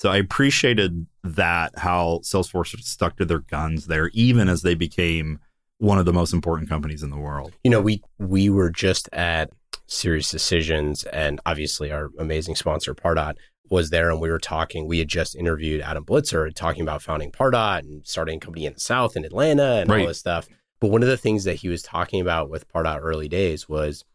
[0.00, 5.40] So I appreciated that how Salesforce stuck to their guns there, even as they became
[5.76, 7.52] one of the most important companies in the world.
[7.64, 9.50] You know, we we were just at
[9.88, 13.34] SiriusDecisions, and obviously our amazing sponsor Pardot
[13.68, 14.86] was there, and we were talking.
[14.86, 18.72] We had just interviewed Adam Blitzer, talking about founding Pardot and starting a company in
[18.72, 20.48] the South in Atlanta and all this stuff.
[20.80, 24.06] But one of the things that he was talking about with Pardot early days was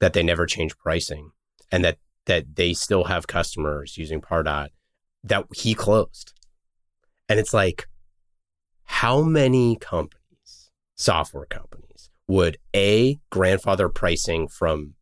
[0.00, 1.32] that they never changed pricing,
[1.70, 4.68] and that that they still have customers using Pardot
[5.24, 6.32] that he closed,
[7.28, 7.88] and it's like,
[8.84, 14.94] how many companies, software companies, would a grandfather pricing from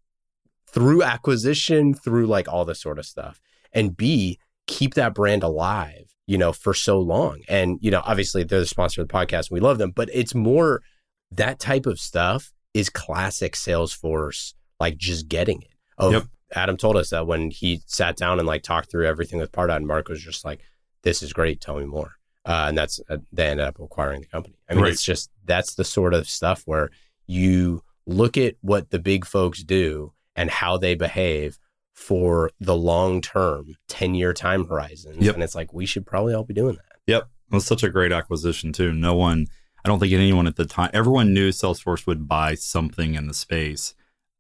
[0.68, 3.38] through acquisition through like all this sort of stuff
[3.72, 7.42] and b keep that brand alive you know for so long?
[7.48, 10.08] And you know obviously they're the sponsor of the podcast and we love them but
[10.12, 10.82] it's more
[11.30, 15.68] that type of stuff is classic salesforce like just getting it.
[15.98, 16.24] Of Yep.
[16.54, 19.76] Adam told us that when he sat down and like talked through everything with pardot
[19.76, 20.60] and mark was just like
[21.02, 22.12] this is great tell me more
[22.44, 24.92] uh, and that's uh, they ended up acquiring the company i mean Right.
[24.92, 26.90] it's just that's the sort of stuff where
[27.26, 31.58] you look at what the big folks do and how they behave
[31.92, 35.34] for the long term 10 year time horizons Yep.
[35.34, 37.28] and it's like we should probably all be doing that Yep.
[37.50, 38.92] It was such a great acquisition, too.
[38.94, 39.46] No one,
[39.84, 43.34] I don't think anyone at the time, everyone knew Salesforce would buy something in the
[43.34, 43.94] space.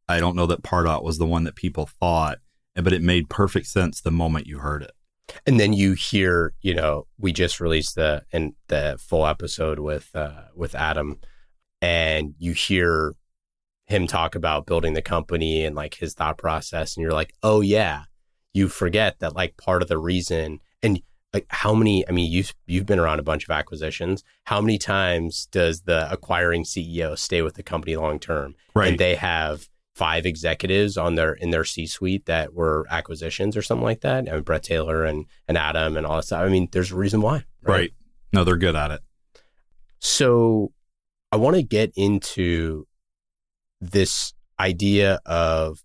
[0.08, 2.38] I don't know that Pardot was the one that people thought,
[2.74, 4.92] but it made perfect sense the moment you heard it.
[5.46, 10.10] and then you hear you know we just released the and the full episode with
[10.14, 11.18] uh with adam
[11.80, 13.14] and you hear
[13.86, 17.60] him talk about building the company and like his thought process and you're like oh
[17.60, 18.02] yeah
[18.52, 21.00] you forget that like part of the reason and
[21.32, 24.22] like how many i mean you've you've been around a bunch of acquisitions.
[24.44, 28.54] How many times does the acquiring ceo stay with the company long term?
[28.74, 28.88] Right.
[28.90, 33.62] and they have five executives on their in their C suite that were acquisitions or
[33.62, 34.28] something like that.
[34.28, 36.42] I mean, Bret Taylor and and Adam and all that stuff.
[36.42, 37.92] I mean, there's a reason why, right.
[38.32, 39.00] No, they're good at it.
[39.98, 40.72] So,
[41.30, 42.86] I want to get into
[43.80, 45.84] this idea of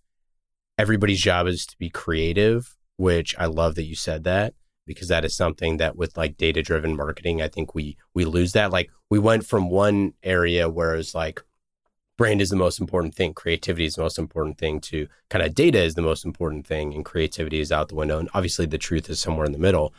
[0.78, 4.54] everybody's job is to be creative, which I love that you said that
[4.86, 8.52] because that is something that with like data driven marketing, I think we we lose
[8.52, 8.72] that.
[8.72, 11.42] Like we went from one area where it's like
[12.18, 15.54] brand is the most important thing, creativity is the most important thing to kind of
[15.54, 18.18] data is the most important thing and creativity is out the window.
[18.18, 19.94] And obviously the truth is somewhere in the middle.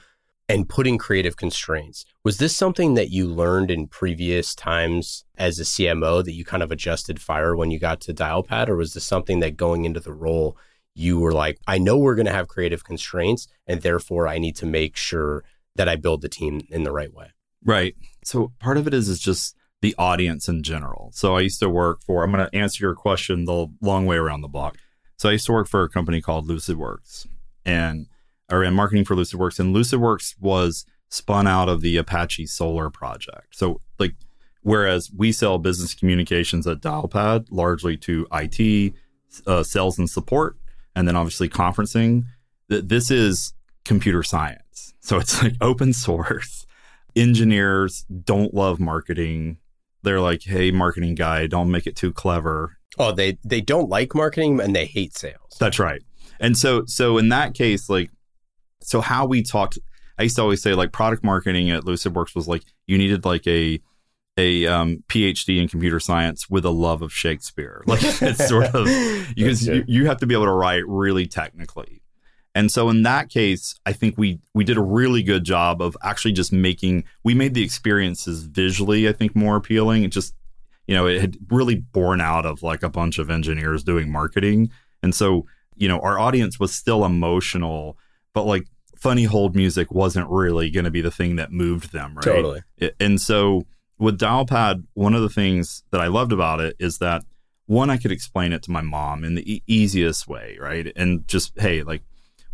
[0.47, 2.05] And putting creative constraints.
[2.23, 6.63] Was this something that you learned in previous times as a CMO that you kind
[6.63, 8.67] of adjusted fire when you got to Dialpad?
[8.67, 10.58] Or was this something that going into the role,
[10.95, 14.55] you were like, I know we're going to have creative constraints, and therefore I need
[14.55, 15.43] to make sure
[15.75, 17.27] that I build the team in the right way?
[17.63, 17.95] Right.
[18.23, 21.12] So part of it is is just the audience in general.
[21.13, 22.24] So I used to work for.
[22.24, 24.78] I'm going to answer your question the long way around the block.
[25.18, 27.28] So I used to work for a company called LucidWorks,
[27.65, 28.08] and
[28.50, 33.56] I ran marketing for LucidWorks, and LucidWorks was spun out of the Apache Solr project.
[33.56, 34.13] So like,
[34.62, 38.94] whereas we sell business communications at Dialpad largely to IT,
[39.46, 40.58] uh, sales and support,
[40.96, 42.26] and then obviously conferencing.
[42.70, 43.54] Th- this is
[43.86, 44.94] computer science.
[45.00, 46.65] So it's like open source.
[47.15, 49.58] Engineers don't love marketing.
[50.03, 52.77] They're like, hey, marketing guy, don't make it too clever.
[52.97, 55.57] Oh, they they don't like marketing and they hate sales.
[55.59, 56.01] That's right.
[56.39, 58.09] And so so in that case, like
[58.81, 59.77] so how we talked
[60.19, 63.47] I used to always say like product marketing at LucidWorks was like you needed like
[63.47, 63.79] a
[64.38, 67.83] a um, PhD in computer science with a love of Shakespeare.
[67.85, 68.85] Like it's sort of
[69.35, 71.98] because you, you have to be able to write really technically.
[72.60, 75.95] And so in that case, I think we we did a really good job of
[76.04, 80.04] actually just making we made the experiences visually, I think, more appealing.
[80.04, 80.36] It just
[80.86, 84.72] you know, it had really born out of like a bunch of engineers doing marketing.
[85.02, 85.45] And so,
[85.78, 87.98] you know, our audience was still emotional,
[88.34, 88.67] but like
[88.98, 92.26] funny hold music wasn't really going to be the thing that moved them, right?
[92.26, 92.63] Totally.
[93.00, 93.67] And so
[94.00, 97.24] with Dialpad, one of the things that I loved about it is that
[97.67, 100.91] one, I could explain it to my mom in the e- easiest way, right?
[100.98, 102.02] And just, hey, like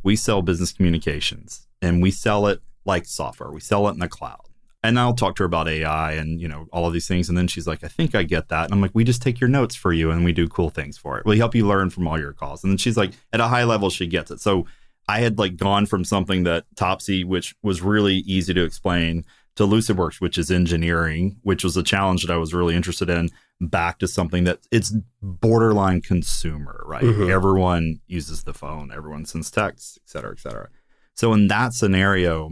[0.05, 3.51] we sell business communications and we sell it like software.
[3.51, 4.39] We sell it in the cloud.
[4.83, 7.27] And I'll talk to her about AI and, you know, all of these things.
[7.27, 8.65] And then she's like, I think I get that.
[8.65, 10.95] And I'm like, we just take your notes for you and we do cool things
[10.95, 11.25] for it.
[11.25, 12.63] We help you learn from all your calls.
[12.63, 14.39] And then she's like, at a high level, she gets it.
[14.41, 14.67] So
[15.09, 19.63] I had like gone from something that Topsy, which was really easy to explain, to
[19.63, 23.99] LucidWorks, which is engineering, which was a challenge that I was really interested in, back
[23.99, 27.03] to something that it's borderline consumer, right?
[27.03, 27.29] Mhm.
[27.29, 30.69] Everyone uses the phone, everyone sends texts, et cetera, et cetera.
[31.13, 32.51] So in that scenario,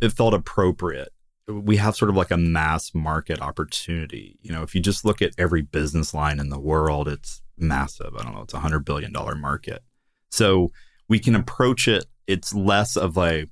[0.00, 1.10] it felt appropriate.
[1.48, 4.36] We have sort of like a mass market opportunity.
[4.42, 8.12] You know, if you just look at every business line in the world, it's massive.
[8.18, 9.82] I don't know, it's a hundred billion dollar market.
[10.30, 10.70] So
[11.08, 12.04] we can approach it.
[12.26, 13.46] It's less of a,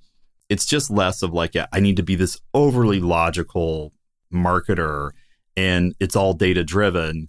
[0.48, 3.92] it's just less of like, a, I need to be this overly logical
[4.32, 5.12] marketer
[5.56, 7.28] and it's all data driven.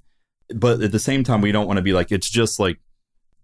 [0.54, 2.80] But at the same time, we don't want to be like, it's just like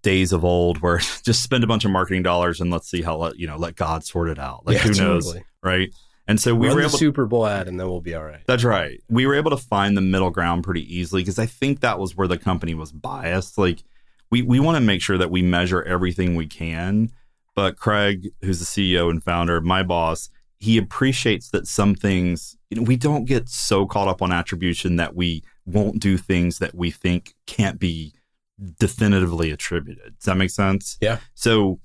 [0.03, 3.17] days of old where just spend a bunch of marketing dollars and let's see how,
[3.17, 4.65] let, you know, let God sort it out.
[4.65, 5.25] Like, Yeah, who knows?
[5.25, 5.45] totally.
[5.63, 5.93] Right.
[6.27, 8.41] And so we Run were able Super Bowl ad and then we'll be all right.
[8.45, 9.01] that's right.
[9.09, 12.15] We were able to find the middle ground pretty easily because I think that was
[12.15, 13.57] where the company was biased.
[13.57, 13.83] Like
[14.29, 17.11] we we want to make sure that we measure everything we can,
[17.55, 22.77] but Craig, who's the CEO and founder, my boss, he appreciates that some things, you
[22.77, 26.73] know, we don't get so caught up on attribution that we won't do things that
[26.73, 28.13] we think can't be
[28.79, 30.17] definitively attributed.
[30.17, 30.97] Does that make sense?
[31.01, 31.17] Yeah.
[31.33, 31.79] So,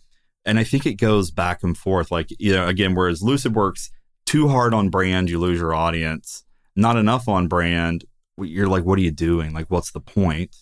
[0.44, 2.12] and I think it goes back and forth.
[2.12, 3.90] Like, you know, again, whereas Lucid works
[4.26, 6.44] too hard on brand, you lose your audience.
[6.76, 8.04] Not enough on brand,
[8.38, 9.52] you're like, what are you doing?
[9.52, 10.54] Like, what's the point?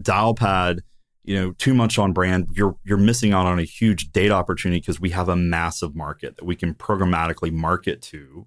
[0.00, 0.80] Dialpad,
[1.24, 4.80] you know, too much on brand, you're you're missing out on a huge data opportunity
[4.80, 8.46] because we have a massive market that we can programmatically market to.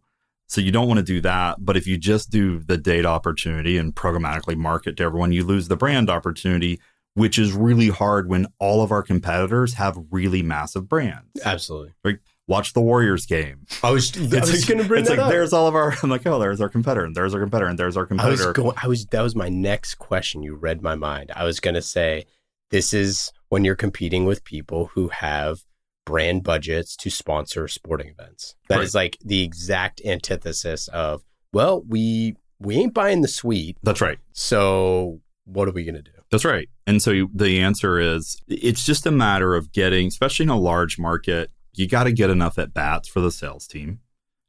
[0.50, 1.58] So you don't want to do that.
[1.64, 5.68] But if you just do the data opportunity and programmatically market to everyone, you lose
[5.68, 6.82] the brand opportunity,
[7.14, 11.30] which is really hard when all of our competitors have really massive brands.
[11.46, 11.94] Absolutely.
[12.04, 13.68] Like watch the Warriors game.
[13.84, 15.32] I was, I was like, going to bring it's that like up.
[15.32, 15.94] there's all of our.
[16.04, 18.40] I'm like, oh, there's our competitor, and there's our competitor, and there's our I was
[18.42, 18.54] competitor.
[18.54, 18.76] going.
[18.82, 19.06] I was.
[19.06, 20.42] That was my next question.
[20.42, 21.32] You read my mind.
[21.36, 22.26] I was going to say,
[22.72, 25.64] this is when you're competing with people who have
[26.10, 28.56] brand budgets to sponsor sporting events.
[28.68, 29.04] That is Right.
[29.04, 31.22] like the exact antithesis of,
[31.54, 34.18] well, we we ain't buying the suite, That's right.
[34.34, 36.12] so what are we going to do?
[36.32, 36.68] That's right.
[36.88, 41.00] And so the answer is it's just a matter of getting, especially in a large
[41.00, 44.00] market, you got to get enough at bats for the sales team.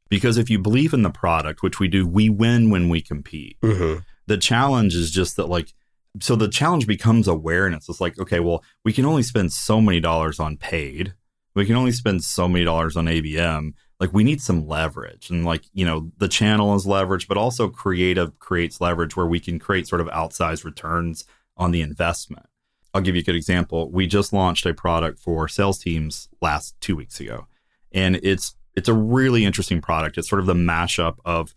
[0.09, 3.57] Because if you believe in the product, which we do, we win when we compete.
[3.61, 3.99] Mm-hmm.
[4.27, 5.73] The challenge is just that, like,
[6.19, 7.87] so the challenge becomes awareness.
[7.87, 11.13] It's like, okay, well, we can only spend so many dollars on paid.
[11.55, 13.73] We can only spend so many dollars on ABM.
[13.99, 15.29] Like, we need some leverage.
[15.29, 19.39] And, like, you know, the channel is leverage, but also creative creates leverage where we
[19.39, 21.25] can create sort of outsized returns
[21.57, 22.47] on the investment.
[22.93, 23.89] I'll give you a good example.
[23.89, 27.47] We just launched a product for sales teams last two weeks ago,
[27.91, 30.17] and it's it's a really interesting product.
[30.17, 31.53] It's sort of the mashup of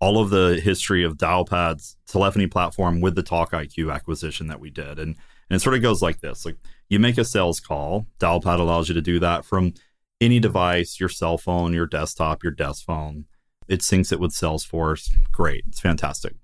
[0.00, 4.70] all of the history of Dialpad's telephony platform with the Talk IQ acquisition that we
[4.70, 5.16] did, and
[5.52, 6.56] and it sort of goes like this: like
[6.88, 9.74] you make a sales call, Dialpad allows you to do that from
[10.18, 13.26] any device, your cell phone, your desktop, your desk phone.
[13.68, 15.10] It syncs it with Salesforce.
[15.30, 16.34] Great, it's fantastic,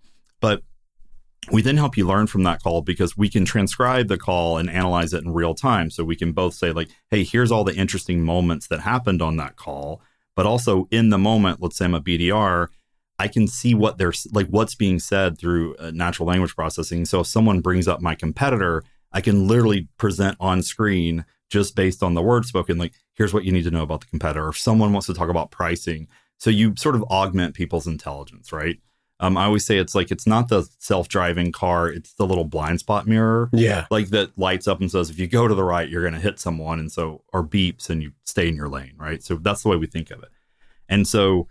[0.43, 0.63] but
[1.51, 4.69] we then help you learn from that call because we can transcribe the call and
[4.69, 5.89] analyze it in real time.
[5.89, 9.39] So we can both say, like, hey, here's all the interesting moments that happened on
[9.39, 10.03] that call.
[10.37, 12.69] But also in the moment, let's say I'm a BDR,
[13.19, 17.05] I can see what they're like, what's being said through uh, natural language processing.
[17.05, 22.03] So if someone brings up my competitor, I can literally present on screen just based
[22.03, 24.49] on the word spoken, like, here's what you need to know about the competitor.
[24.49, 28.79] If someone wants to talk about pricing, so you sort of augment people's intelligence, right?
[29.21, 32.79] Um, I always say it's like it's not the self-driving car; it's the little blind
[32.81, 33.87] spot mirror, Yeah.
[33.91, 36.21] like that lights up and says, if you go to the right, you're going to
[36.21, 39.21] hit someone, and so or beeps and you stay in your lane, right?
[39.23, 40.29] So that's the way we think of it.
[40.89, 41.49] And so,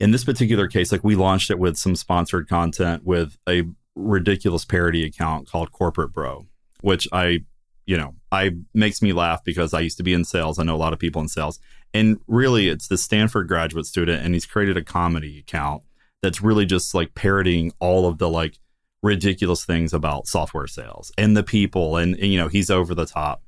[0.00, 3.64] in this particular case, like we launched it with some sponsored content with a
[3.94, 6.46] ridiculous parody account called Corporate Bro,
[6.80, 7.40] which I,
[7.86, 10.58] you know, I makes me laugh because I used to be in sales.
[10.58, 11.58] I know a lot of people in sales,
[11.94, 15.82] and really, it's the Stanford graduate student, and he's created a comedy account
[16.22, 18.58] that's really just like parodying all of the like
[19.02, 23.06] ridiculous things about software sales and the people and, and, you know he's over the
[23.06, 23.42] top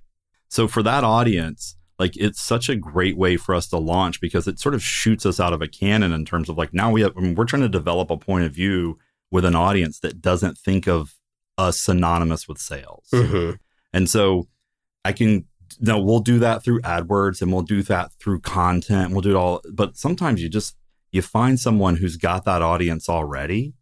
[0.49, 4.47] so for that audience like it's such a great way for us to launch because
[4.47, 7.01] it sort of shoots us out of a cannon in terms of like now we
[7.01, 8.99] have I mean, we're trying to develop a point of view
[9.31, 11.15] with an audience that doesn't think of
[11.59, 13.59] us synonymous with sales Mhm.
[13.93, 14.49] and so
[15.05, 15.45] I can
[15.81, 19.13] no, we'll do that through AdWords and we'll do that through content.
[19.13, 19.61] We'll do it all.
[19.71, 20.77] But sometimes you just
[21.13, 23.75] you find someone who's got that audience already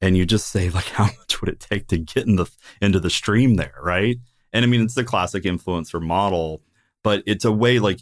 [0.00, 2.46] and you just say, like, how much would it take to get in the
[2.80, 4.16] into the stream there, right?
[4.52, 6.62] And I mean it's the classic influencer model,
[7.04, 8.00] but it's a way like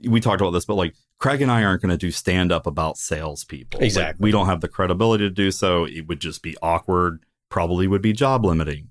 [0.00, 2.66] we talked about this, but like Craig and I aren't going to do stand up
[2.66, 3.78] about salespeople.
[3.80, 4.24] Like, Exactly.
[4.24, 5.84] we don't have the credibility to do so.
[5.84, 8.88] It would just be awkward, probably would be job limiting.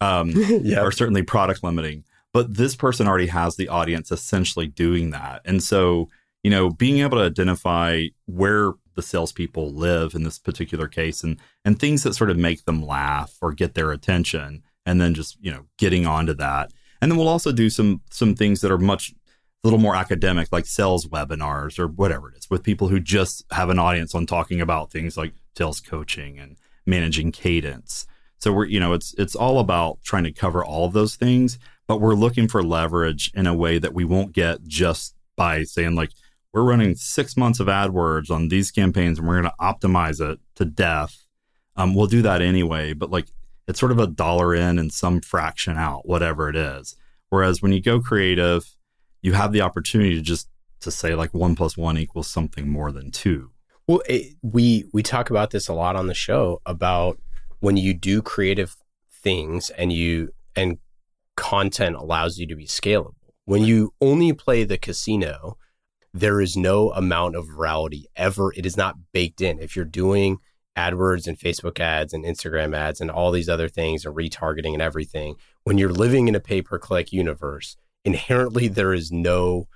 [0.00, 0.30] Um,
[0.62, 0.82] Yeah.
[0.82, 2.04] or certainly product limiting.
[2.32, 5.42] But this person already has the audience essentially doing that.
[5.44, 6.08] And so,
[6.42, 11.38] you know, being able to identify where the salespeople live in this particular case and
[11.64, 15.36] and things that sort of make them laugh or get their attention, and then just,
[15.40, 16.72] you know, getting onto that.
[17.00, 19.14] And then we'll also do some some things that are much a
[19.66, 23.70] little more academic, like sales webinars or whatever it is, with people who just have
[23.70, 26.56] an audience on talking about things like sales coaching and
[26.88, 28.06] managing cadence.
[28.38, 31.58] So we're, you know, it's it's all about trying to cover all of those things,
[31.86, 35.94] but we're looking for leverage in a way that we won't get just by saying
[35.94, 36.10] like
[36.52, 40.40] we're running six months of AdWords on these campaigns and we're going to optimize it
[40.56, 41.26] to death.
[41.76, 43.26] Um, we'll do that anyway, but like
[43.66, 46.96] it's sort of a dollar in and some fraction out, whatever it is.
[47.28, 48.74] Whereas when you go creative,
[49.20, 50.48] you have the opportunity to just
[50.80, 53.50] to say like one plus one equals something more than two.
[53.88, 57.18] Well, it, we we talk about this a lot on the show about
[57.60, 58.76] when you do creative
[59.10, 60.76] things and you and
[61.38, 63.14] content allows you to be scalable.
[63.46, 65.56] When you only play the casino,
[66.12, 68.52] there is no amount of virality ever.
[68.54, 69.58] It is not baked in.
[69.58, 70.36] If you're doing
[70.76, 74.82] AdWords and Facebook ads and Instagram ads and all these other things and retargeting and
[74.82, 79.66] everything, when you're living in a pay per click universe, inherently there is no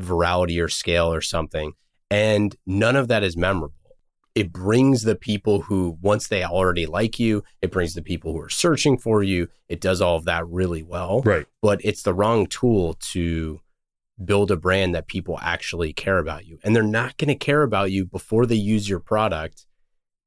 [0.00, 1.74] virality or scale or something.
[2.12, 3.74] And none of that is memorable.
[4.34, 8.40] It brings the people who, once they already like you, it brings the people who
[8.40, 9.48] are searching for you.
[9.70, 11.22] It does all of that really well.
[11.22, 11.46] Right.
[11.62, 13.60] But it's the wrong tool to
[14.22, 16.58] build a brand that people actually care about you.
[16.62, 19.66] And they're not going to care about you before they use your product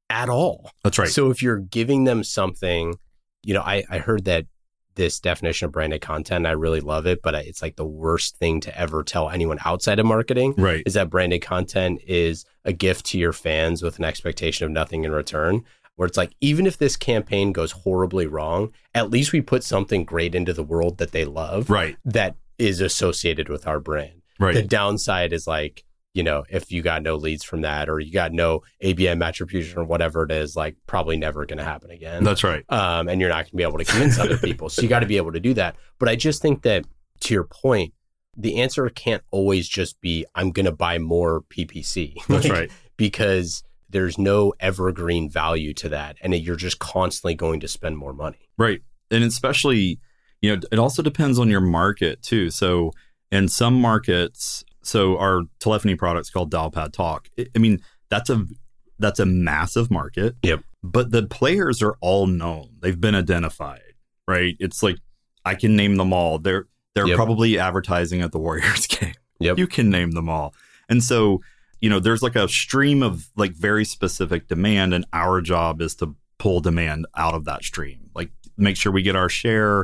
[0.09, 0.71] at all.
[0.83, 1.07] That's right.
[1.07, 2.95] So if you're giving them something,
[3.43, 4.47] you know, I, I heard that
[4.95, 8.59] this definition of branded content, I really love it, but it's like the worst thing
[8.61, 10.83] to ever tell anyone outside of marketing right.
[10.85, 15.03] is that branded content is a gift to your fans with an expectation of nothing
[15.03, 15.63] in return.
[15.97, 20.03] Where it's like, even if this campaign goes horribly wrong, at least we put something
[20.03, 21.95] great into the world that they love Right.
[22.03, 24.21] that is associated with our brand.
[24.37, 24.55] Right.
[24.55, 25.85] The downside is like,
[26.15, 29.77] you know, if you got no leads from that or you got no ABM attribution
[29.77, 32.23] or whatever it is, like probably never going to happen again.
[32.23, 32.63] That's right.
[32.69, 34.69] um, and you're not going to be able to convince other people.
[34.69, 35.75] So you got to be able to do that.
[35.99, 36.85] But I just think that
[37.19, 37.93] to your point,
[38.37, 42.15] the answer can't always just be, I'm going to buy more PPC.
[42.29, 42.71] That's Like, right.
[42.95, 46.15] Because there's no evergreen value to that.
[46.21, 48.49] And you're just constantly going to spend more money.
[48.57, 48.81] Right.
[49.11, 49.99] And especially,
[50.41, 52.51] you know, it also depends on your market too.
[52.51, 52.91] So
[53.31, 57.29] in some markets, so our telephony products called Dialpad Talk.
[57.55, 58.45] I mean, that's a
[58.99, 60.35] that's a massive market.
[60.43, 60.61] Yep.
[60.83, 62.69] But the players are all known.
[62.79, 63.81] They've been identified,
[64.27, 64.55] right?
[64.59, 64.97] It's like
[65.43, 66.37] I can name them all.
[66.39, 67.15] They're they're Yep.
[67.17, 69.13] probably advertising at the Warriors game.
[69.39, 69.57] Yep.
[69.57, 70.53] You can name them all.
[70.87, 71.41] And so,
[71.81, 75.95] you know, there's like a stream of like very specific demand, and our job is
[75.95, 78.09] to pull demand out of that stream.
[78.15, 79.83] Like make sure we get our share,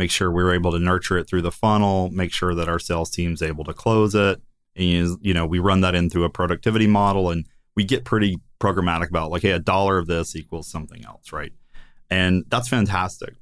[0.00, 3.10] make sure we're able to nurture it through the funnel, make sure that our sales
[3.10, 4.40] team's able to close it.
[4.74, 7.44] And you know, we run that in through a productivity model and
[7.76, 11.52] we get pretty programmatic about like, hey, a dollar of this equals something else, right?
[12.08, 13.34] And that's fantastic.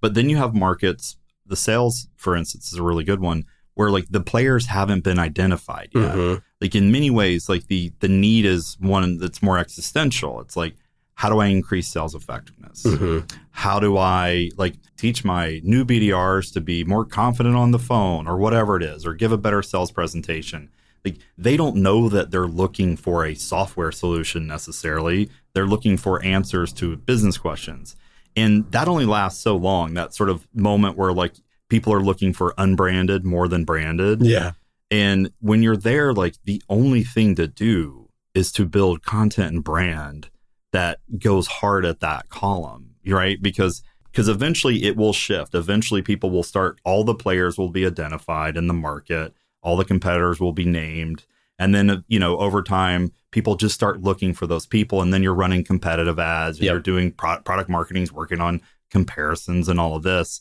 [0.00, 3.44] But then you have markets, the sales, for instance, is a really good one
[3.74, 6.14] where like the players haven't been identified yet.
[6.14, 6.42] Mhm.
[6.60, 10.40] Like in many ways, like the the need is one that's more existential.
[10.40, 10.76] It's like
[11.14, 12.82] how do I increase sales effectiveness?
[12.84, 13.30] Mhm.
[13.50, 18.26] How do I like teach my new BDRs to be more confident on the phone
[18.26, 20.70] or whatever it is, or give a better sales presentation?
[21.04, 25.30] Like they don't know that they're looking for a software solution necessarily.
[25.52, 27.94] They're looking for answers to business questions.
[28.36, 31.34] And that only lasts so long, that sort of moment where like
[31.68, 34.22] people are looking for unbranded more than branded.
[34.22, 34.52] Yeah.
[34.90, 39.62] And when you're there, like the only thing to do is to build content and
[39.62, 40.28] brand
[40.74, 43.40] that goes hard at that column, right?
[43.40, 45.54] Because because eventually it will shift.
[45.54, 49.84] Eventually people will start all the players will be identified in the market, all the
[49.84, 51.24] competitors will be named.
[51.60, 55.22] And then you know, over time, people just start looking for those people and then
[55.22, 56.70] you're running competitive ads, Yep.
[56.70, 58.60] you're doing pro- product marketing's working on
[58.90, 60.40] comparisons and all of this.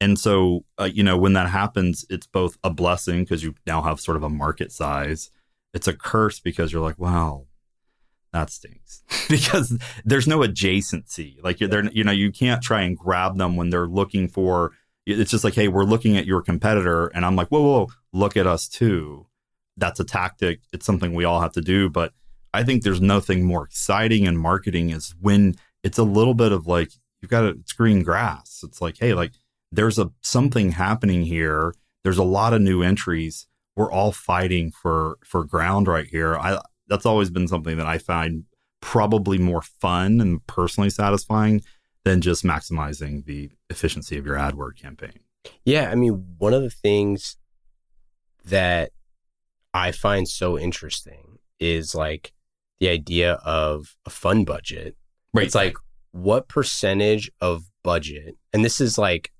[0.00, 3.82] And so, uh, you know, when that happens, it's both a blessing because you now
[3.82, 5.30] have sort of a market size.
[5.74, 7.47] It's a curse because you're like, wow,
[8.32, 11.42] that stinks because there's no adjacency.
[11.42, 14.72] Like you're you know, you can't try and grab them when they're looking for.
[15.06, 18.36] It's just like, hey, we're looking at your competitor, and I'm like, whoa, whoa, look
[18.36, 19.26] at us too.
[19.76, 20.60] That's a tactic.
[20.72, 22.12] It's something we all have to do, but
[22.52, 26.66] I think there's nothing more exciting in marketing is when it's a little bit of
[26.66, 28.62] like you've got it's green grass.
[28.64, 29.32] It's like, hey, like
[29.70, 31.74] there's a something happening here.
[32.04, 33.46] There's a lot of new entries.
[33.76, 36.36] We're all fighting for for ground right here.
[36.36, 38.44] I that's always been something that I find
[38.80, 41.62] probably more fun and personally satisfying
[42.04, 45.20] than just maximizing the efficiency of your AdWord campaign.
[45.64, 47.36] Yeah, I mean, one of the things
[48.44, 48.92] that
[49.74, 52.32] I find so interesting is like
[52.80, 54.96] the idea of a fund budget.
[55.34, 55.46] Right.
[55.46, 55.76] It's like
[56.12, 59.32] what percentage of budget, and this is like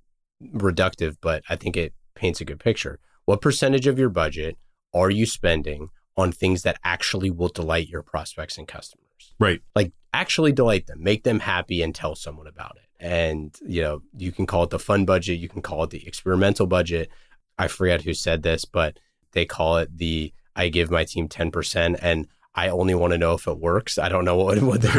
[0.54, 2.98] reductive, but I think it paints a good picture.
[3.24, 4.56] What percentage of your budget
[4.94, 9.04] are you spending on things that actually will delight your prospects and customers?
[9.38, 9.60] right.
[9.74, 12.88] like actually delight them, make them happy and tell someone about it.
[13.00, 16.06] And, you know, you can call it the fun budget, you can call it the
[16.06, 17.10] experimental budget.
[17.58, 18.98] I forget who said this, but
[19.32, 22.26] they call it the I give my team 10% and
[22.58, 23.98] I only want to know if it works.
[23.98, 24.90] I don't know what what they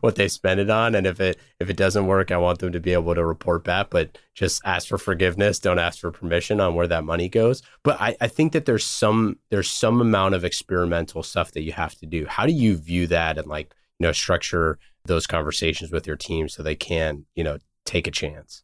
[0.00, 2.72] what they spend it on, and if it if it doesn't work, I want them
[2.72, 3.88] to be able to report back.
[3.90, 5.58] But just ask for forgiveness.
[5.58, 7.62] Don't ask for permission on where that money goes.
[7.82, 11.72] But I, I think that there's some there's some amount of experimental stuff that you
[11.72, 12.26] have to do.
[12.26, 16.48] How do you view that and like you know structure those conversations with your team
[16.48, 18.62] so they can you know take a chance?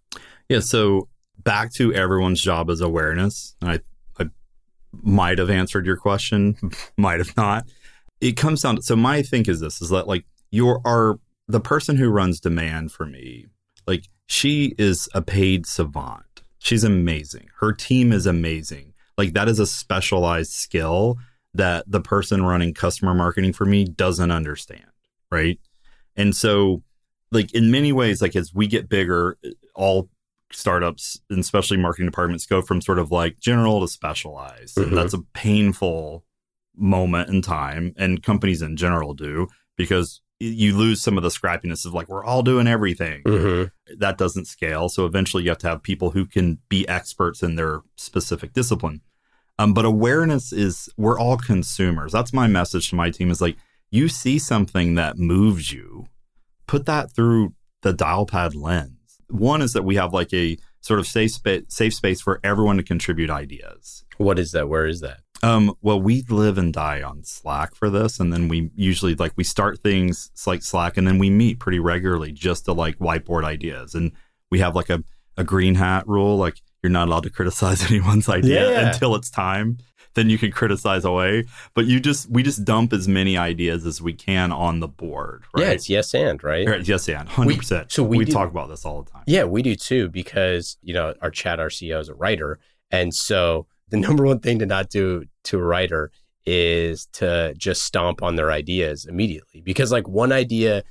[0.50, 0.60] Yeah.
[0.60, 3.56] So back to everyone's job is awareness.
[3.62, 3.80] I,
[4.20, 4.28] I
[4.92, 6.56] might have answered your question,
[6.98, 7.64] might have not.
[8.22, 11.18] It comes down to, so my think is this is that like you are
[11.48, 13.46] the person who runs demand for me,
[13.86, 16.42] like she is a paid savant.
[16.58, 17.48] She's amazing.
[17.58, 18.94] Her team is amazing.
[19.18, 21.18] Like that is a specialized skill
[21.54, 24.86] that the person running customer marketing for me doesn't understand.
[25.30, 25.58] Right.
[26.16, 26.82] And so
[27.32, 29.36] like in many ways, like as we get bigger,
[29.74, 30.08] all
[30.52, 34.76] startups and especially marketing departments go from sort of like general to specialized.
[34.76, 34.84] Mhm.
[34.84, 36.24] And that's a painful
[36.76, 37.94] moment in time.
[37.96, 42.24] And companies in general do because you lose some of the scrappiness of like, we're
[42.24, 43.22] all doing everything.
[43.24, 43.98] Mm-hmm.
[43.98, 44.88] That doesn't scale.
[44.88, 49.02] So eventually you have to have people who can be experts in their specific discipline.
[49.58, 52.10] Um, but awareness is we're all consumers.
[52.10, 53.56] That's my message to my team is like,
[53.90, 56.06] you see something that moves you,
[56.66, 59.20] put that through the Dialpad lens.
[59.28, 62.78] One is that we have like a sort of safe space, safe space for everyone
[62.78, 64.04] to contribute ideas.
[64.16, 64.68] What is that?
[64.68, 65.20] Where is that?
[65.44, 69.32] Um, well, we live and die on Slack for this, and then we usually like
[69.36, 73.44] we start things like Slack, and then we meet pretty regularly just to like whiteboard
[73.44, 74.12] ideas, and
[74.50, 75.02] we have like a
[75.36, 78.88] a green hat rule, like you're not allowed to criticize anyone's idea Yeah.
[78.92, 79.78] until it's time.
[80.14, 84.02] Then you can criticize away, but you just we just dump as many ideas as
[84.02, 85.62] we can on the board, right?
[85.64, 86.68] Yeah, it's yes and right.
[86.68, 87.90] Or, yes, and hundred percent.
[87.90, 89.22] so we do- talk about this all the time.
[89.26, 93.14] Yeah, we do too because you know our Chad, our CEO, is a writer, and
[93.14, 96.10] so the number one thing to not do to a writer
[96.44, 100.82] is to just stomp on their ideas immediately because like one idea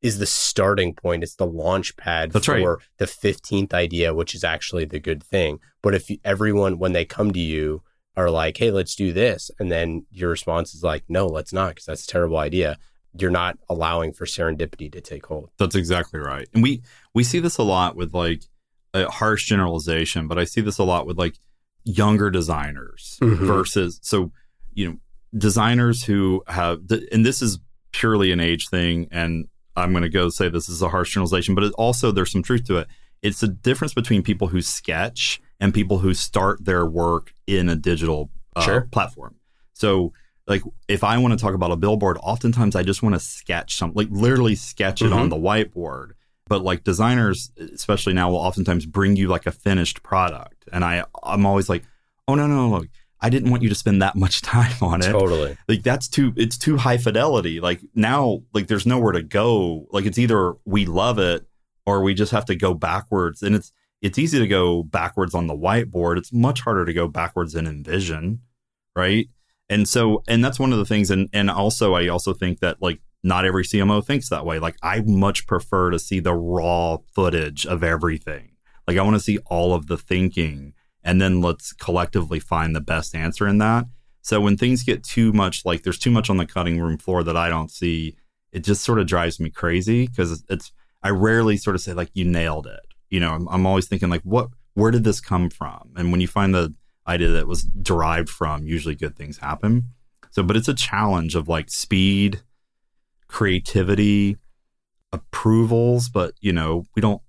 [0.00, 2.86] is the starting point it's the launch pad That's for right.
[2.96, 7.04] the 15th idea which is actually the good thing but if you, everyone when they
[7.04, 7.82] come to you
[8.16, 11.70] are like hey let's do this and then your response is like no let's not
[11.70, 12.78] because that's a terrible idea
[13.20, 16.48] you're not allowing for serendipity to take hold That's exactly right.
[16.54, 16.82] And we
[17.14, 18.42] we see this a lot with like
[18.94, 21.38] a harsh generalization, but I see this a lot with like
[21.86, 23.38] younger designers Mhm.
[23.46, 24.30] versus so
[24.74, 24.96] you know
[25.38, 26.80] designers who have
[27.12, 27.58] and this is
[27.92, 31.54] purely an age thing and I'm going to go say this is a harsh generalization,
[31.54, 32.88] but it also there's some truth to it.
[33.22, 37.76] It's the difference between people who sketch and people who start their work in a
[37.76, 38.80] digital uh, Sure.
[38.90, 39.34] platform.
[39.74, 40.14] So,
[40.46, 43.76] like, if I want to talk about a billboard, oftentimes I just want to sketch
[43.76, 46.12] something, like literally sketch it on the whiteboard.
[46.48, 51.04] But like designers, especially now, will oftentimes bring you like a finished product, and I
[51.22, 51.84] I'm always like,
[52.28, 52.88] oh no no look,
[53.20, 55.10] I didn't want you to spend that much time on it.
[55.10, 55.56] Totally.
[55.68, 57.60] like that's too it's too high fidelity.
[57.60, 59.86] Like now like there's nowhere to go.
[59.90, 61.46] Like it's either we love it
[61.84, 63.42] or we just have to go backwards.
[63.42, 63.72] And it's
[64.02, 66.18] it's easy to go backwards on the whiteboard.
[66.18, 68.38] It's much harder to go backwards in InVision
[68.96, 69.28] right?
[69.68, 71.10] And so and that's one of the things.
[71.10, 74.76] And and also i also think that like not every cmo thinks that way like
[74.82, 78.52] i much prefer to see the raw footage of everything
[78.86, 80.72] like i want to see all of the thinking
[81.02, 83.86] and then let's collectively find the best answer in that
[84.26, 87.22] so when things get too much, like there's too much on the cutting room floor
[87.22, 88.16] that I don't see,
[88.50, 90.72] it just sort of drives me crazy because it's.
[91.04, 92.80] I rarely sort of say like you nailed it.
[93.08, 95.92] You know, I'm, I'm always thinking like, what, where did this come from?
[95.94, 96.74] And when you find the
[97.06, 99.90] idea that was derived from, usually good things happen.
[100.32, 102.42] So, but it's a challenge of like speed,
[103.28, 104.36] creativity,
[105.12, 107.22] approvals, but you know, we don't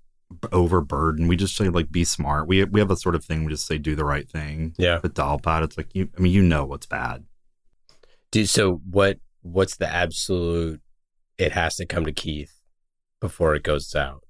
[0.52, 1.28] overburden.
[1.28, 2.46] We just say like be smart.
[2.46, 3.44] We we have a sort of thing.
[3.44, 4.74] We just say do the right thing.
[4.78, 4.98] Yeah.
[5.00, 6.08] But Dialpad, it's like you.
[6.16, 7.24] I mean, you know what's bad.
[8.30, 10.80] Dude, so what what's the absolute
[11.38, 12.60] it has to come to Keith
[13.20, 14.24] before it goes out?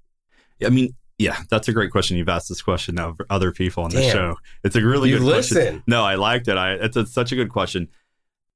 [0.63, 2.17] I mean, yeah, that's a great question.
[2.17, 4.35] You've asked this question of other people on the show.
[4.63, 5.83] It's a really You good question.
[5.85, 6.57] No, I liked it.
[6.57, 7.89] I it's, it's such a good question.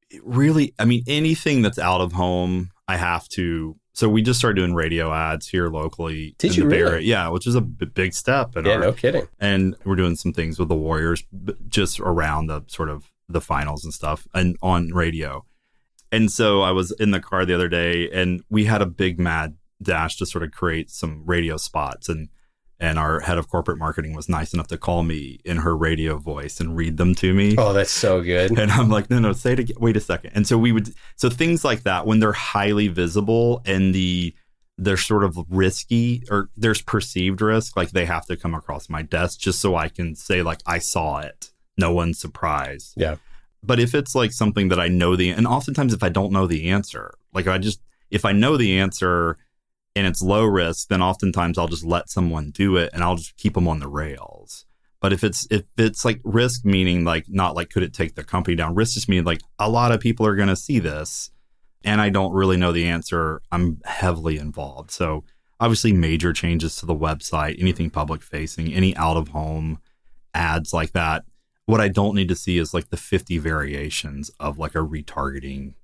[0.10, 3.76] It really, I mean, anything that's out of home, I have to.
[3.94, 6.36] So we just started doing radio ads here locally.
[6.40, 6.78] Did you really?
[6.82, 7.02] Area.
[7.02, 8.54] Yeah, which is a b- big step.
[8.56, 9.28] Yeah, our- no kidding.
[9.40, 11.24] and we're doing some things with the Warriors
[11.70, 15.46] just around the sort of the finals and stuff and on radio.
[16.12, 19.20] And so I was in the car the other day and we had a big
[19.20, 22.30] mad dash to sort of create some radio spots and
[22.80, 26.18] and our head of corporate marketing was nice enough to call me in her radio
[26.18, 27.56] voice and read them to me.
[27.58, 28.58] Oh, that's so good.
[28.58, 29.78] And I'm like, no, no, say it again.
[29.80, 30.32] Wait a second.
[30.34, 34.36] And so we would, so things like that, when they're highly visible and the,
[34.78, 39.02] they're sort of risky or there's perceived risk, like they have to come across my
[39.02, 41.52] desk just so I can say, like, I saw it.
[41.78, 42.94] No one's surprised.
[42.98, 43.16] Yeah.
[43.62, 46.48] But if it's like something that I know the, and oftentimes if I don't know
[46.48, 49.38] the answer, like I just, if I know the answer
[49.96, 53.38] and it's low risk, then oftentimes I'll just let someone do it and I'll just
[53.38, 54.66] keep them on the rails.
[55.00, 58.24] But if it's if it's like risk meaning like not like could it take the
[58.24, 58.74] company down?
[58.74, 61.30] Risk just meaning like a lot of people are gonna see this
[61.84, 63.42] and I don't really know the answer.
[63.52, 64.92] I'm heavily involved.
[64.92, 65.26] So
[65.60, 69.80] obviously major changes to the website, anything public facing, any out of home
[70.34, 71.26] ads like that.
[71.66, 75.76] What I don't need to see is like the 50 variations of like a retargeting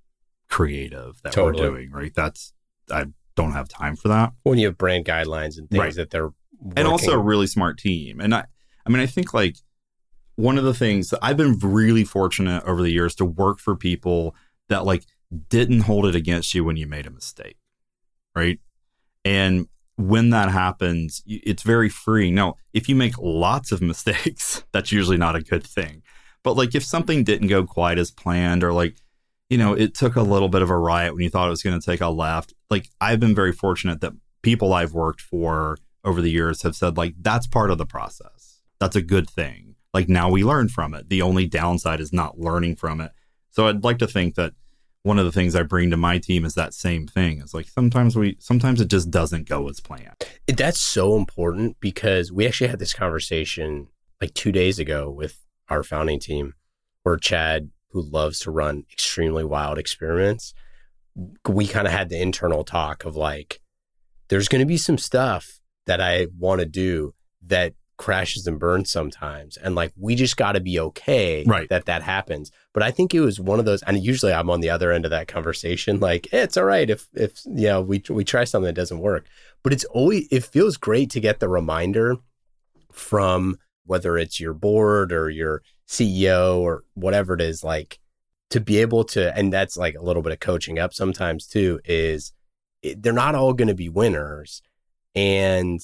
[0.50, 1.62] creative that Totally.
[1.62, 2.14] we're doing, right?
[2.14, 2.54] That's
[2.92, 3.06] I
[3.42, 4.34] don't have time for that.
[4.44, 5.96] when you have brand guidelines and things Right.
[5.96, 6.32] that they're
[6.76, 8.20] and also a really smart team.
[8.20, 8.46] And I,
[8.86, 9.56] I mean, I think like
[10.36, 13.76] one of the things that I've been really fortunate over the years to work for
[13.76, 14.36] people
[14.68, 15.06] that like
[15.50, 17.58] didn't hold it against you when you made a mistake,
[18.36, 18.60] right?
[19.24, 19.68] And
[19.98, 22.36] when that happens, it's very freeing.
[22.36, 26.02] Now, if you make lots of mistakes, that's usually not a good thing.
[26.44, 28.96] But like if something didn't go quite as planned, or like
[29.50, 31.64] you know, it took a little bit of a riot when you thought it was
[31.64, 32.54] going to take a left.
[32.70, 36.98] Like I've been very fortunate that people I've worked for over the years have said
[36.98, 38.62] like that's part of the process.
[38.80, 39.76] That's a good thing.
[39.94, 41.10] Like now we learn from it.
[41.10, 43.12] The only downside is not learning from it.
[43.50, 44.54] So I'd like to think that
[45.04, 47.40] one of the things I bring to my team is that same thing.
[47.40, 50.24] It's like sometimes we sometimes it just doesn't go as planned.
[50.48, 53.88] That's so important because we actually had this conversation
[54.22, 55.40] like two days ago with
[55.70, 56.54] our founding team
[57.04, 60.54] where Chad, who loves to run extremely wild experiments,
[61.48, 63.62] we kind of had the internal talk of like,
[64.30, 67.14] there's going to be some stuff that I want to do
[67.48, 69.58] that crashes and burns sometimes.
[69.58, 71.68] And like, we just got to be okay Right.
[71.70, 72.52] that that happens.
[72.74, 75.04] But I think it was one of those, and usually I'm on the other end
[75.06, 76.00] of that conversation.
[76.00, 79.00] Like, eh, it's all right if, if, you know, we, we try something that doesn't
[79.00, 79.26] work
[79.64, 82.18] but it's always it feels great to get the reminder
[82.92, 88.00] from whether it's your board or your CEO or whatever it is like
[88.52, 91.80] to be able to and that's like a little bit of coaching up sometimes too
[91.84, 92.32] is
[92.82, 94.62] it, they're not all going to be winners
[95.16, 95.80] and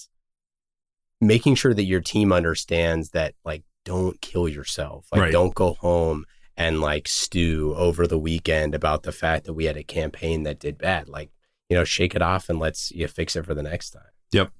[1.20, 5.32] making sure that your team understands that like don't kill yourself like Right.
[5.32, 6.26] don't go home
[6.58, 10.60] and like stew over the weekend about the fact that we had a campaign that
[10.60, 11.32] did bad like
[11.70, 14.51] you know shake it off and let's you fix it for the next time Yep.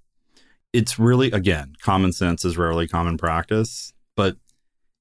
[0.74, 3.94] It's really, again, common sense is rarely common practice.
[4.16, 4.38] But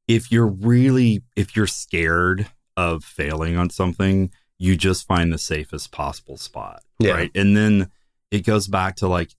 [0.08, 2.46] if you're really, if you're scared
[2.76, 6.82] of failing on something, you just find the safest possible spot.
[6.98, 7.12] Yeah.
[7.12, 7.30] Right.
[7.34, 7.90] And then
[8.30, 9.30] it goes back to like,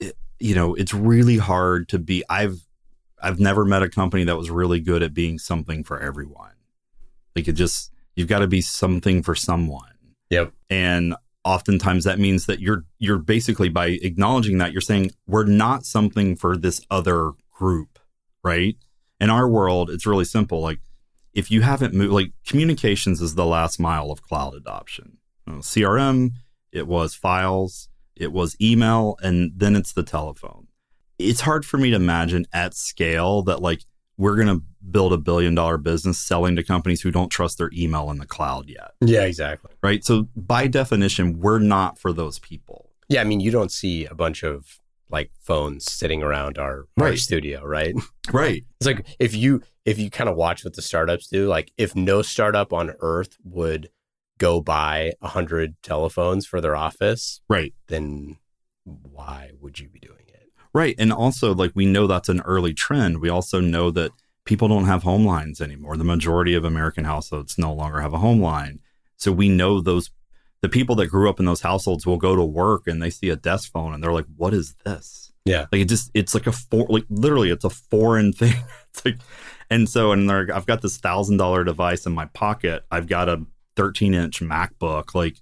[0.00, 2.66] it, you know, it's really hard to be, I've,
[3.22, 6.52] I've never met a company that was really good at being something for everyone.
[7.34, 9.92] Like it just you've got to be something for someone.
[10.30, 10.52] Yep.
[10.70, 15.86] And oftentimes that means that you're you're basically by acknowledging that you're saying we're not
[15.86, 17.98] something for this other group,
[18.42, 18.76] right?
[19.20, 20.60] In our world, it's really simple.
[20.60, 20.80] Like
[21.32, 25.18] if you haven't moved like communications is the last mile of cloud adoption.
[25.46, 26.30] You know, CRM,
[26.72, 30.66] it was files, it was email, and then it's the telephone.
[31.18, 33.82] It's hard for me to imagine at scale that like
[34.18, 37.70] we're going to build a billion dollar business selling to companies who don't trust their
[37.74, 38.92] email in the cloud yet.
[39.00, 39.72] Yeah, exactly.
[39.82, 40.04] Right.
[40.04, 42.90] So by definition, we're not for those people.
[43.08, 44.80] Yeah, I mean, you don't see a bunch of
[45.10, 47.94] like phones sitting around our, our studio, right?
[48.32, 48.64] Right.
[48.80, 51.94] It's like if you if you kind of watch what the startups do, like if
[51.96, 53.88] no startup on earth would
[54.38, 57.72] go buy a hundred telephones for their office, Right.
[57.88, 58.36] then
[58.84, 60.50] why would you be doing it?
[60.74, 60.94] Right.
[60.98, 63.20] And also, like, we know that's an early trend.
[63.20, 64.10] We also know that
[64.44, 65.96] people don't have home lines anymore.
[65.96, 68.80] The majority of American households no longer have a home line.
[69.16, 70.10] So we know those,
[70.66, 73.30] the people that grew up in those households will go to work and they see
[73.30, 75.30] a desk phone and they're like, what is this?
[75.44, 75.66] Yeah.
[75.70, 78.56] Like, it just, it's like a for, like, literally, it's a foreign thing.
[78.90, 79.18] it's like,
[79.70, 82.84] and so, and there, I've got this thousand dollar device in my pocket.
[82.90, 83.46] I've got a
[83.76, 85.14] 13 inch MacBook.
[85.14, 85.36] Like,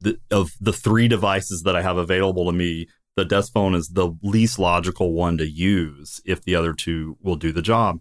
[0.00, 3.88] the, of the three devices that I have available to me, the desk phone is
[3.88, 7.98] the least logical one to use if the other two will do the job.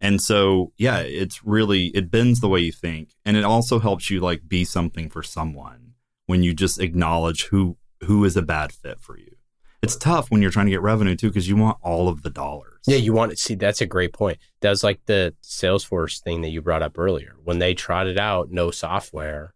[0.00, 4.10] And so, yeah, it's really it bends the way you think, and it also helps
[4.10, 5.83] you like be something for someone
[6.26, 9.36] when you just acknowledge who who is a bad fit for you.
[9.82, 12.30] It's tough when you're trying to get revenue too because you want all of the
[12.30, 12.80] dollars.
[12.86, 14.38] Yeah, you want to see that's a great point.
[14.60, 17.36] That was like the Salesforce thing that you brought up earlier.
[17.42, 19.54] When they trotted out no software,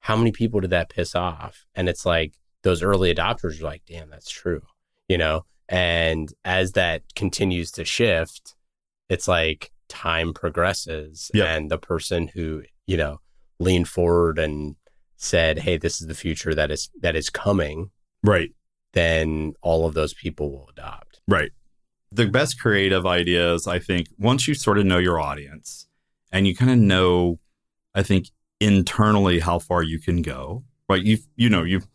[0.00, 1.64] how many people did that piss off?
[1.74, 4.62] And it's like those early adopters are like, damn, that's true.
[5.08, 5.44] You know?
[5.68, 8.54] And as that continues to shift,
[9.08, 11.46] it's like time progresses Yep.
[11.48, 13.20] and the person who, you know,
[13.60, 14.74] leaned forward and
[15.22, 17.90] said, Hey, this is the future that is that is coming,
[18.22, 18.50] right.
[18.92, 21.20] then all of those people will adopt.
[21.28, 21.52] Right.
[22.10, 25.86] The best creative ideas, I think, once you sort of know your audience
[26.30, 27.38] and you kind of know,
[27.94, 28.26] I think,
[28.60, 31.02] internally how far you can go, right?
[31.02, 31.86] You've, you know, you've,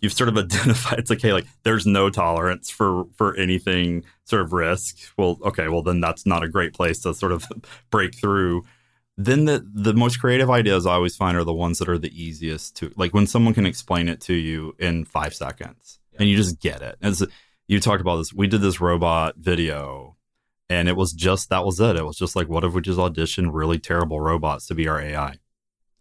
[0.00, 4.42] you've sort of identified, it's like, hey, like there's no tolerance for, for anything sort
[4.42, 4.96] of risk.
[5.16, 7.44] Well, okay, well, then that's not a great place to sort of
[7.90, 8.62] break through.
[9.16, 12.20] Then the, the most creative ideas I always find are the ones that are the
[12.20, 16.36] easiest to, like when someone can explain it to you in five seconds and you
[16.36, 16.96] just get it.
[17.00, 17.24] As
[17.68, 20.16] you talked about this, we did this robot video
[20.68, 21.96] and it was just that was it.
[21.96, 25.00] It was just like, what if we just audition really terrible robots to be our
[25.00, 25.30] AI?
[25.30, 25.38] That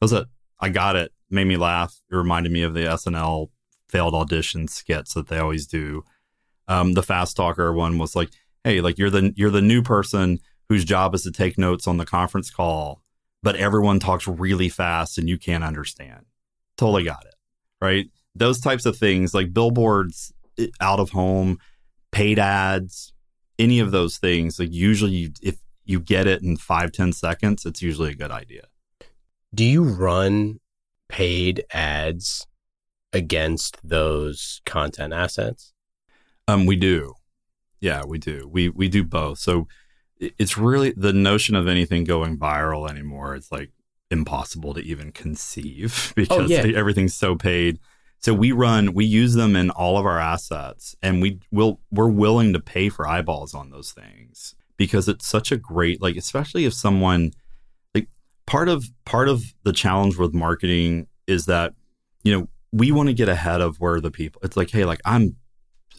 [0.02, 0.28] was it.
[0.60, 1.12] I got it.
[1.30, 2.00] Made me laugh.
[2.12, 3.50] It reminded me of the SNL
[3.90, 6.04] failed audition skits that they always do.
[6.68, 8.30] Um, the fast talker one was like,
[8.64, 10.40] hey, like you're the you're the new person
[10.70, 13.03] whose job is to take notes on the conference call,
[13.44, 16.26] but everyone talks really fast and you can't understand.
[16.78, 17.36] Totally got it.
[17.80, 18.08] Right.
[18.34, 20.34] Those types of things like billboards
[20.80, 21.60] out of home,
[22.12, 23.14] paid ads,
[23.60, 27.66] any of those things, like usually you, if you get it in five ten seconds,
[27.66, 28.64] it's usually a good idea.
[29.54, 30.60] Do you run
[31.10, 32.48] paid ads
[33.12, 35.74] against those content assets?
[36.48, 37.14] Um, we do.
[37.80, 38.50] Yeah, we do.
[38.50, 39.40] We we do both.
[39.40, 39.68] So
[40.20, 43.36] it's really the notion of anything going viral anymore.
[43.36, 43.72] It's like
[44.10, 46.64] impossible to even conceive oh, because yeah.
[46.76, 47.80] everything's so paid.
[48.20, 52.10] So we run, we use them in all of our assets, and we will we're
[52.10, 56.64] willing to pay for eyeballs on those things because it's such a great like, especially
[56.64, 57.32] if someone
[57.94, 58.08] like
[58.46, 61.74] part of part of the challenge with marketing is that
[62.24, 64.42] you know we want to get ahead of where the people.
[64.44, 65.36] It's like, hey, like I'm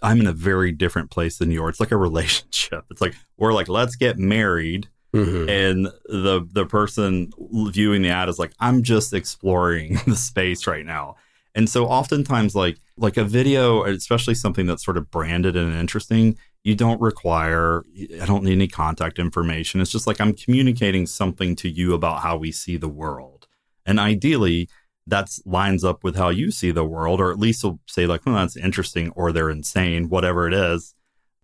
[0.03, 1.69] I'm in a very different place than you are.
[1.69, 2.85] It's like a relationship.
[2.91, 5.49] It's like we're like, let's get married, Mm-hmm.
[5.49, 7.31] and the the person
[7.71, 11.15] viewing the ad is like, I'm just exploring the space right now.
[11.55, 16.37] And so oftentimes like like a video, especially something that's sort of branded and interesting,
[16.65, 17.85] you don't require
[18.21, 19.81] I don't need any contact information.
[19.81, 23.47] It's just like I'm communicating something to you about how we see the world.
[23.87, 24.69] And ideally,
[25.07, 28.25] that's lines up with how you see the world, or at least will say like,
[28.25, 30.95] well, that's interesting, or they're insane, whatever it is.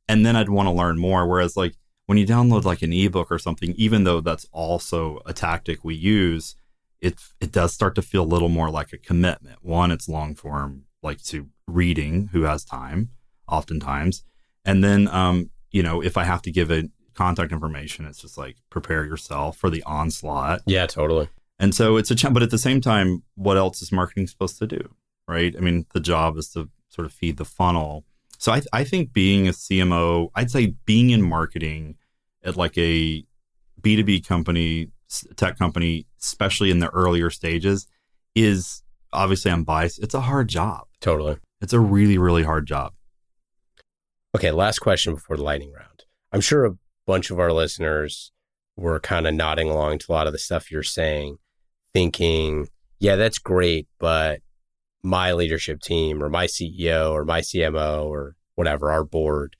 [0.08, 1.26] And then I'd want to learn more.
[1.26, 1.74] Whereas like
[2.06, 5.94] when you download like an ebook or something, even though that's also a tactic we
[5.94, 6.56] use,
[7.00, 9.58] it it does start to feel a little more like a commitment.
[9.62, 13.10] One, it's long form, like to reading, who has time,
[13.46, 14.24] oftentimes,
[14.64, 18.38] and then um, you know, if I have to give it contact information, it's just
[18.38, 20.62] like prepare yourself for the onslaught.
[20.66, 21.28] Yeah, totally.
[21.60, 24.58] And so it's a challenge, but at the same time, what else is marketing supposed
[24.58, 24.94] to do?
[25.28, 25.54] Right.
[25.56, 28.04] I mean, the job is to sort of feed the funnel.
[28.38, 31.96] So I, I think being a CMO, I'd say being in marketing
[32.42, 33.22] at like a
[33.80, 34.88] B2B company,
[35.36, 37.86] tech company, especially in the earlier stages,
[38.34, 38.82] is
[39.12, 40.02] obviously I'm biased.
[40.02, 40.86] It's a hard job.
[41.00, 41.36] Totally.
[41.60, 42.94] It's a really, really hard job.
[44.34, 46.04] Okay, last question before the lightning round.
[46.32, 48.32] I'm sure a bunch of our listeners
[48.76, 51.36] were kind of nodding along to a lot of the stuff you're saying,
[51.92, 52.68] thinking,
[52.98, 54.40] yeah, that's great, but
[55.02, 59.56] my leadership team or my CEO or my CMO or whatever, our board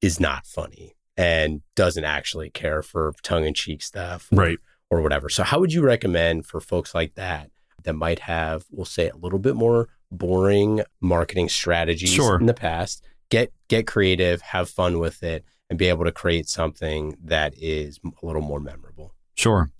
[0.00, 4.58] is not funny and doesn't actually care for tongue in cheek stuff or, Right.
[4.90, 5.28] or whatever.
[5.28, 7.50] So, how would you recommend for folks like that
[7.84, 12.38] that might have, we'll say, a little bit more boring marketing strategies Sure.
[12.38, 13.02] in the past?
[13.30, 17.98] Get get creative, have fun with it, and be able to create something that is
[18.04, 19.14] a little more memorable.
[19.34, 19.70] Sure.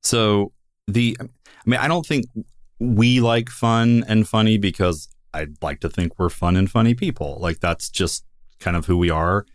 [0.00, 0.52] So
[0.88, 1.24] the, I
[1.66, 2.26] mean, I don't think
[2.78, 7.38] we like fun and funny because I'd like to think we're fun and funny people.
[7.40, 8.24] Like that's just
[8.58, 9.46] kind of who we are.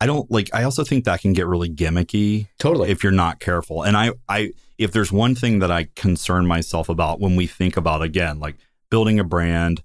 [0.00, 0.50] I don't like.
[0.52, 2.90] I also think that can get really gimmicky Totally.
[2.90, 3.82] if you're not careful.
[3.82, 7.78] And I, I, if there's one thing that I concern myself about when we think
[7.78, 8.56] about again, like
[8.90, 9.82] building a brand,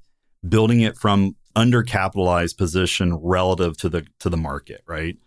[0.47, 5.17] building it from undercapitalized position relative to the to the market, right?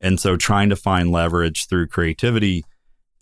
[0.00, 2.64] And so trying to find leverage through creativity,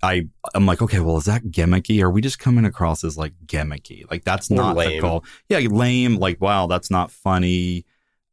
[0.03, 2.01] I I'm like, okay, well, is that gimmicky?
[2.03, 4.09] Are we just coming across as like gimmicky?
[4.11, 5.01] Like that's Or not the lame.
[5.03, 5.25] goal.
[5.49, 6.17] Yeah, lame.
[6.17, 7.85] Like wow, that's not funny.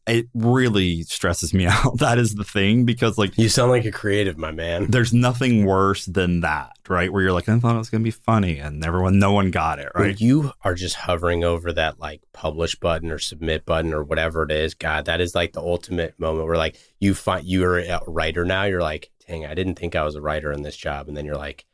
[0.08, 1.98] It really stresses me out.
[1.98, 4.86] that is the thing because like you sound like a creative, my man.
[4.92, 7.12] there's nothing worse than that, right?
[7.12, 9.80] Where you're like, I thought it was gonna be funny, and everyone, no one got
[9.80, 10.22] it, When right?
[10.22, 14.52] you are just hovering over that like publish button or submit button or whatever it
[14.52, 18.46] is, God, that is like the ultimate moment where like you find you're a writer
[18.46, 18.66] now.
[18.66, 21.26] You're like, dang, I didn't think I was a writer in this job, and then
[21.26, 21.66] you're like,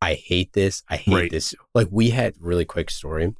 [0.00, 0.82] I hate this.
[0.88, 1.30] I hate Right.
[1.30, 1.54] this.
[1.74, 3.32] Like we had really quick story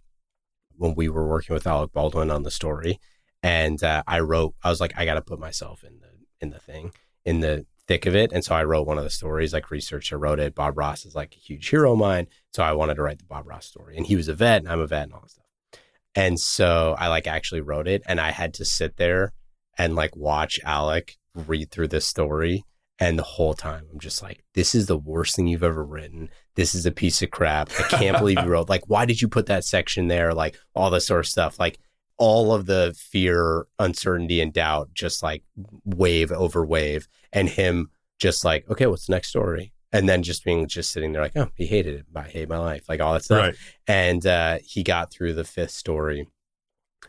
[0.76, 2.98] when we were working with Alec Baldwin on the story,
[3.42, 4.54] and uh, I wrote.
[4.62, 6.08] I was like, I got to put myself in the
[6.40, 6.92] in the thing
[7.24, 9.52] in the thick of it, and so I wrote one of the stories.
[9.52, 10.54] Like researched, I wrote it.
[10.54, 13.24] Bob Ross is like a huge hero of mine, so I wanted to write the
[13.24, 15.30] Bob Ross story, and he was a vet, and I'm a vet, and all that
[15.30, 15.44] stuff.
[16.16, 19.32] And so I like actually wrote it, and I had to sit there
[19.76, 22.64] and like watch Alec read through this story.
[23.00, 26.30] And the whole time, I'm just like, this is the worst thing you've ever written.
[26.54, 27.70] This is a piece of crap.
[27.78, 30.32] I can't believe you wrote, like, why did you put that section there?
[30.32, 31.58] Like, all this sort of stuff.
[31.58, 31.78] Like,
[32.16, 35.42] all of the fear, uncertainty, and doubt just like
[35.84, 37.08] wave over wave.
[37.32, 37.90] And him
[38.20, 39.72] just like, okay, what's the next story?
[39.92, 42.06] And then just being just sitting there like, oh, he hated it.
[42.14, 42.88] I hate my life.
[42.88, 43.40] Like, all that stuff.
[43.40, 43.54] Right.
[43.88, 46.28] And uh, he got through the fifth story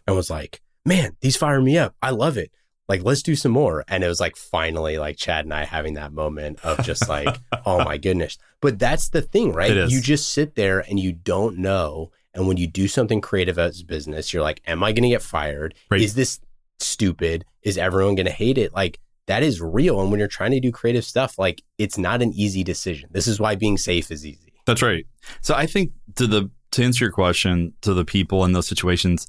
[0.08, 1.96] and was like, man, these fire me up.
[2.02, 2.52] I love it.
[2.88, 3.84] Like, let's do some more.
[3.88, 7.40] And it was like finally like Chad and I having that moment of just like,
[7.66, 8.38] oh my goodness.
[8.62, 9.90] But that's the thing, right?
[9.90, 12.12] You just sit there and you don't know.
[12.34, 15.10] And when you do something creative as a business, you're like, am I going to
[15.10, 15.74] get fired?
[15.90, 16.02] Right.
[16.02, 16.40] Is this
[16.80, 17.46] stupid?
[17.64, 18.74] Is everyone going to hate it?
[18.74, 20.02] Like, that is real.
[20.02, 23.10] And when you're trying to do creative stuff, like, it's not an easy decision.
[23.12, 24.54] This is why being safe is easy.
[24.66, 25.08] That's right.
[25.42, 29.28] So I think to the to answer your question to the people in those situations,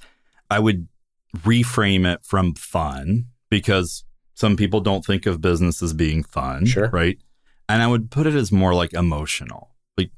[0.50, 0.88] I would
[1.36, 3.26] reframe it from fun
[3.60, 4.04] because
[4.34, 6.90] some people don't think of business as being fun, Sure.
[6.90, 7.18] right?
[7.70, 9.70] And I would put it as more like emotional.
[9.96, 10.10] Like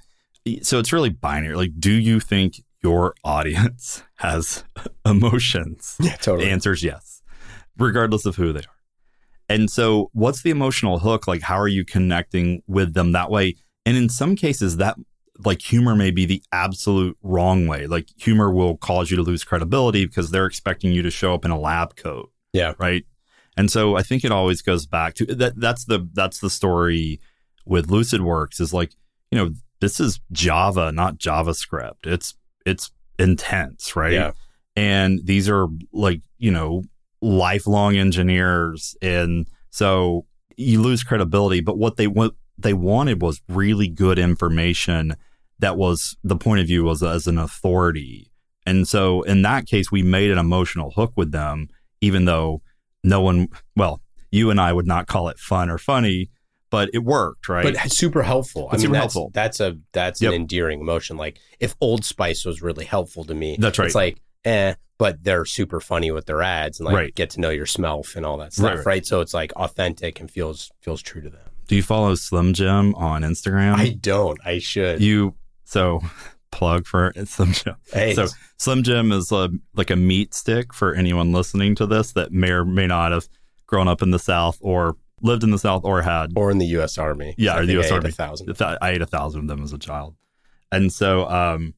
[0.62, 1.55] so it's really binary.
[1.55, 4.64] Like do you think your audience has
[5.07, 5.97] emotions?
[6.01, 6.47] Yeah, totally.
[6.47, 7.22] The answer is yes,
[7.78, 8.78] regardless of who they are.
[9.49, 11.26] And so, what's the emotional hook?
[11.26, 13.55] Like, how are you connecting with them that way?
[13.86, 14.97] And in some cases, that
[15.45, 17.86] like humor may be the absolute wrong way.
[17.86, 21.47] Like, humor will cause you to lose credibility because they're expecting you to show up
[21.47, 22.74] in a lab coat, yeah.
[22.78, 23.05] right?
[23.59, 25.61] And so, I think it always goes back to that.
[25.61, 27.20] That's the that's the story
[27.66, 28.92] with LucidWorks is like,
[29.30, 29.50] you know,
[29.80, 32.06] this is Java, not JavaScript.
[32.06, 32.34] It's
[32.64, 34.12] it's intense, right?
[34.12, 34.30] Yeah.
[34.76, 36.84] and these are like you know
[37.20, 40.24] lifelong engineers and so
[40.56, 45.16] you lose credibility but what they what they wanted was really good information
[45.59, 48.30] that was the point of view was as an authority
[48.66, 51.68] and so in that case we made an emotional hook with them
[52.00, 52.62] even though
[53.05, 56.30] no one well you and I would not call it fun or funny
[56.70, 58.68] but it worked right but super helpful.
[58.70, 59.30] I It's mean, super that's, helpful.
[59.32, 60.28] That's a that's Yep.
[60.32, 61.16] an endearing emotion.
[61.16, 63.86] Like if Old Spice was really helpful to me, That's right.
[63.86, 67.14] It's like eh, but they're super funny with their ads and like Right.
[67.14, 69.07] get to know your smell and all that stuff, Right, right, right.
[69.07, 71.40] So it's like authentic and feels feels true to them.
[71.68, 74.38] do you follow Slim Jim on Instagram I don't.
[74.44, 75.01] I should.
[75.01, 75.34] you
[75.64, 76.01] so
[76.51, 78.26] plug for Slim Jim hey, So
[78.57, 82.51] Slim Jim is a, like a meat stick for anyone listening to this that may
[82.51, 83.28] or may not have
[83.66, 86.32] grown up in the South or lived in the South or had.
[86.36, 86.99] or in the U.S.
[86.99, 87.34] Army.
[87.38, 88.11] Yeah, or the US I Army.
[88.11, 88.57] A thousand.
[88.61, 90.16] I ate a thousand of them as a child,
[90.72, 91.74] and so um,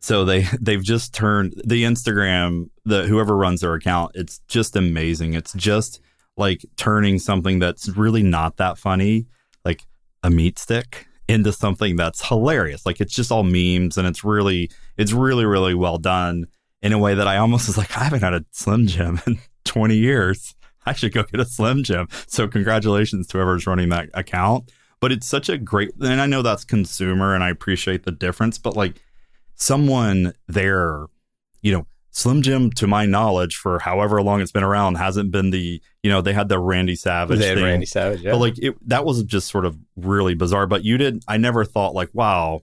[0.00, 4.12] so they they've just turned the Instagram the whoever runs their account.
[4.14, 5.34] It's just amazing.
[5.34, 6.00] It's just
[6.36, 9.26] like turning something that's really not that funny,
[9.64, 9.86] like
[10.22, 12.84] a meat stick into something that's hilarious.
[12.84, 16.46] Like it's just all memes and it's really it's really really well done
[16.82, 19.38] in a way that I almost was like I haven't had a Slim Jim in
[19.64, 20.54] 20 years.
[20.86, 22.08] I should go get a Slim Jim.
[22.26, 24.70] So congratulations to whoever's running that account.
[25.00, 28.58] But it's such a great and I know that's consumer and I appreciate the difference,
[28.58, 29.02] but like
[29.54, 31.06] someone there,
[31.62, 35.50] you know, Slim Jim, to my knowledge, for however long it's been around, hasn't been
[35.50, 38.30] the you know they had the Randy Savage They had thing, Randy Savage, yeah.
[38.30, 40.66] but like it, that was just sort of really bizarre.
[40.68, 42.62] But you did, I never thought like, wow,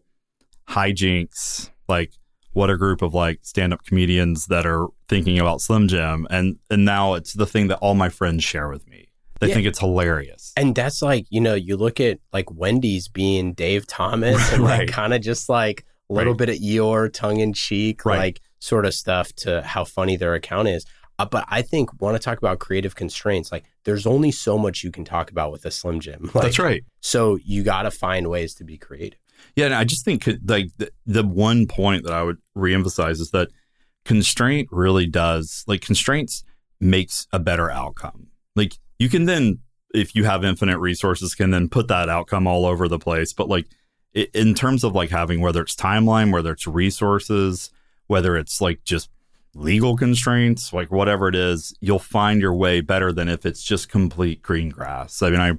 [0.69, 2.13] hijinks, like
[2.53, 6.57] what a group of like stand up comedians that are thinking about Slim Jim, and
[6.69, 9.09] and now it's the thing that all my friends share with me.
[9.39, 9.55] They Yeah.
[9.55, 10.53] think it's hilarious.
[10.55, 14.79] And that's like, you know, you look at like Wendy's being Dave Thomas and Right.
[14.81, 16.37] like kind of just like a little Right.
[16.37, 18.17] bit of Eeyore, tongue in cheek, Right.
[18.17, 20.85] like sort of stuff to how funny their account is.
[21.19, 23.51] Uh, but I think want to talk about creative constraints.
[23.51, 26.31] Like, there's only so much you can talk about with a Slim Jim.
[26.33, 26.83] Like, That's right.
[27.01, 29.19] So you got to find ways to be creative.
[29.55, 33.31] Yeah, and I just think like the, the one point that I would reemphasize is
[33.31, 33.49] that
[34.05, 36.43] constraint really does like constraints
[36.79, 38.27] makes a better outcome.
[38.55, 39.59] Like you can then
[39.93, 43.49] if you have infinite resources can then put that outcome all over the place, but
[43.49, 43.67] like
[44.13, 47.71] in terms of like having whether it's timeline, whether it's resources,
[48.11, 49.09] whether it's like just
[49.55, 53.89] legal constraints, like whatever it is, you'll find your way better than if it's just
[53.89, 55.21] complete green grass.
[55.21, 55.53] I mean, I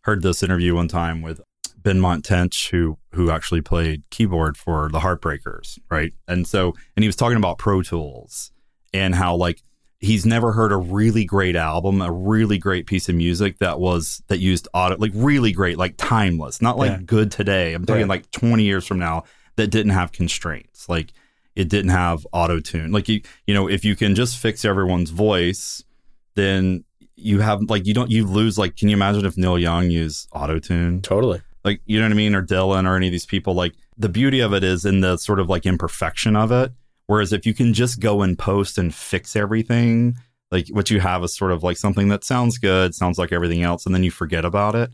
[0.00, 1.40] heard this interview one time with
[1.82, 6.12] Benmont Tench, who who actually played keyboard for the Heartbreakers, right?
[6.26, 8.52] And so, and he was talking about Pro Tools
[8.94, 9.60] and how like
[10.00, 14.22] he's never heard a really great album, a really great piece of music that was
[14.28, 17.00] that used auto, like really great, like timeless, not like Yeah.
[17.04, 17.74] good today.
[17.74, 18.06] I'm talking Yeah.
[18.16, 19.24] like 20 years from now
[19.56, 21.12] that didn't have constraints, like
[21.58, 22.92] it didn't have auto tune.
[22.92, 25.82] Like you, you know, if you can just fix everyone's voice,
[26.36, 26.84] then
[27.16, 28.76] you have like you don't you lose like.
[28.76, 31.02] Can you imagine if Neil Young used auto tune?
[31.02, 31.42] Totally.
[31.64, 33.54] like you know what I mean, or Dylan or any of these people.
[33.54, 36.70] Like the beauty of it is in the sort of like imperfection of it.
[37.08, 40.14] Whereas if you can just go and post and fix everything,
[40.52, 43.64] like what you have is sort of like something that sounds good, sounds like everything
[43.64, 44.90] else, and then you forget about it.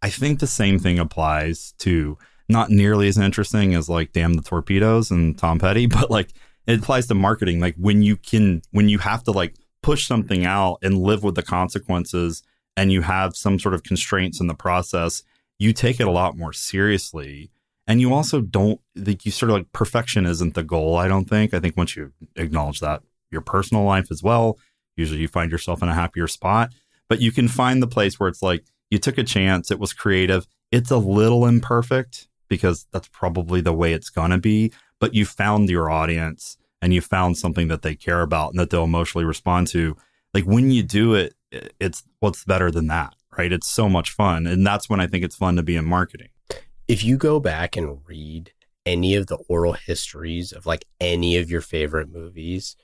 [0.00, 2.16] I think the same thing applies to
[2.48, 6.30] not nearly as interesting as like Damn the Torpedoes and Tom Petty, but like
[6.66, 7.60] it applies to marketing.
[7.60, 11.34] Like when you can, when you have to like push something out and live with
[11.34, 12.42] the consequences
[12.76, 15.22] and you have some sort of constraints in the process,
[15.58, 17.50] you take it a lot more seriously.
[17.86, 21.26] And you also don't like you sort of like perfection isn't the goal, I don't
[21.26, 21.54] think.
[21.54, 24.58] I think once you acknowledge that your personal life as well,
[24.96, 26.70] usually you find yourself in a happier spot.
[27.08, 29.92] But you can find the place where it's like you took a chance, it was
[29.92, 35.24] creative, it's a little imperfect because that's probably the way it's gonna be, but you
[35.26, 39.24] found your audience and you found something that they care about and that they'll emotionally
[39.24, 39.96] respond to.
[40.34, 41.34] Like when you do it,
[41.80, 43.52] it's what's better than that, right?
[43.52, 44.46] It's so much fun.
[44.46, 46.28] And that's when I think it's fun to be in marketing.
[46.88, 48.52] If you go back and read
[48.84, 52.76] any of the oral histories of like any of your favorite movies,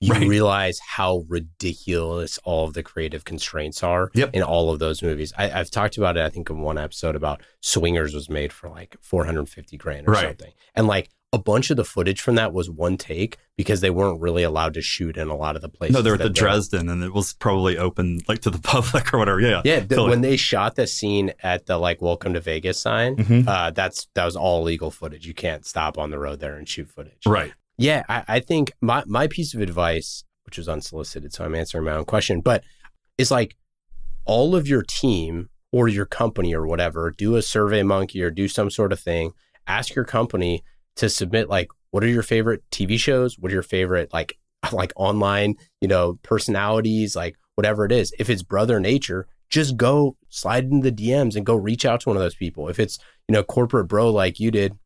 [0.00, 0.28] you Right.
[0.28, 4.30] realize how ridiculous all of the creative constraints are Yep.
[4.34, 5.32] in all of those movies.
[5.38, 8.68] I, I've talked about it, I think, in one episode about Swingers was made for
[8.68, 10.26] like 450 grand or Right.
[10.28, 10.52] something.
[10.74, 14.20] And like a bunch of the footage from that was one take because they weren't
[14.20, 15.94] really allowed to shoot in a lot of the places.
[15.94, 16.30] No, they're at the.
[16.30, 19.40] Dresden and it was probably open like to the public or whatever.
[19.40, 19.60] Yeah.
[19.64, 20.10] Yeah, the, totally.
[20.10, 23.48] when they shot the scene at the like "Welcome to Vegas" sign, Mhm.
[23.48, 25.26] uh, that's that was all legal footage.
[25.26, 27.26] You can't stop on the road there and shoot footage.
[27.26, 27.52] Right.
[27.78, 31.84] Yeah, I, I think my my piece of advice, which was unsolicited, so I'm answering
[31.84, 32.64] my own question, but
[33.18, 33.56] is like
[34.24, 38.48] all of your team or your company or whatever, do a survey monkey or do
[38.48, 39.32] some sort of thing.
[39.66, 40.62] Ask your company
[40.96, 43.38] to submit like what are your favorite TV shows?
[43.38, 44.38] What are your favorite like
[44.72, 48.12] like online, you know, personalities, like whatever it is.
[48.18, 52.08] If it's brother nature, just go slide into the DMs and go reach out to
[52.08, 52.68] one of those people.
[52.68, 52.98] If it's,
[53.28, 54.76] you know, corporate bro like you did,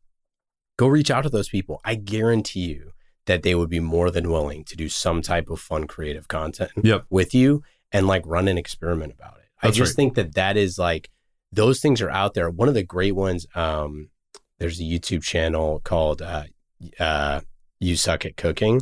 [0.81, 1.79] go reach out to those people.
[1.85, 2.93] I guarantee you
[3.27, 6.71] that they would be more than willing to do some type of fun creative content
[6.81, 7.05] Yep.
[7.11, 7.61] with you
[7.91, 9.45] and like run an experiment about it.
[9.61, 9.95] I just right.
[9.95, 11.11] think that that is like
[11.51, 12.49] those things are out there.
[12.49, 14.09] One of the great ones um
[14.57, 16.45] there's a YouTube channel called uh
[16.99, 17.41] uh
[17.79, 18.81] You Suck at Cooking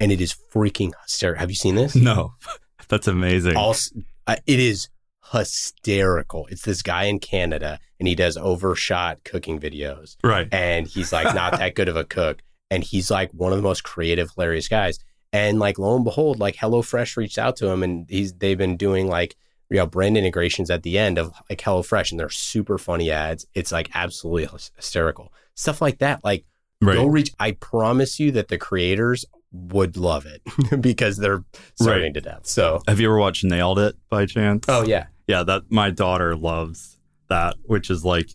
[0.00, 1.38] and it is freaking hysterical.
[1.38, 1.94] Have you seen this?
[1.94, 2.34] No.
[2.88, 3.56] That's amazing.
[3.56, 3.94] Also,
[4.26, 4.88] uh, it is
[5.32, 6.46] hysterical.
[6.50, 10.48] It's this guy in Canada and he does overshot cooking videos right.
[10.52, 13.62] and he's like not that good of a cook and he's like one of the
[13.62, 14.98] most creative hilarious guys
[15.32, 18.76] and like lo and behold like HelloFresh reached out to him and he's they've been
[18.76, 19.34] doing like
[19.70, 23.46] you know brand integrations at the end of like HelloFresh and they're super funny ads
[23.54, 24.46] it's like absolutely
[24.76, 26.44] hysterical stuff like that like
[26.82, 26.96] Right.
[26.96, 30.42] go reach I promise you that the creators would love it
[30.82, 31.42] because they're
[31.74, 32.14] starving Right.
[32.14, 34.66] to death so Have you ever watched Nailed It by chance?
[34.68, 35.42] oh yeah yeah.
[35.42, 36.96] That my daughter loves
[37.28, 38.30] that, which is like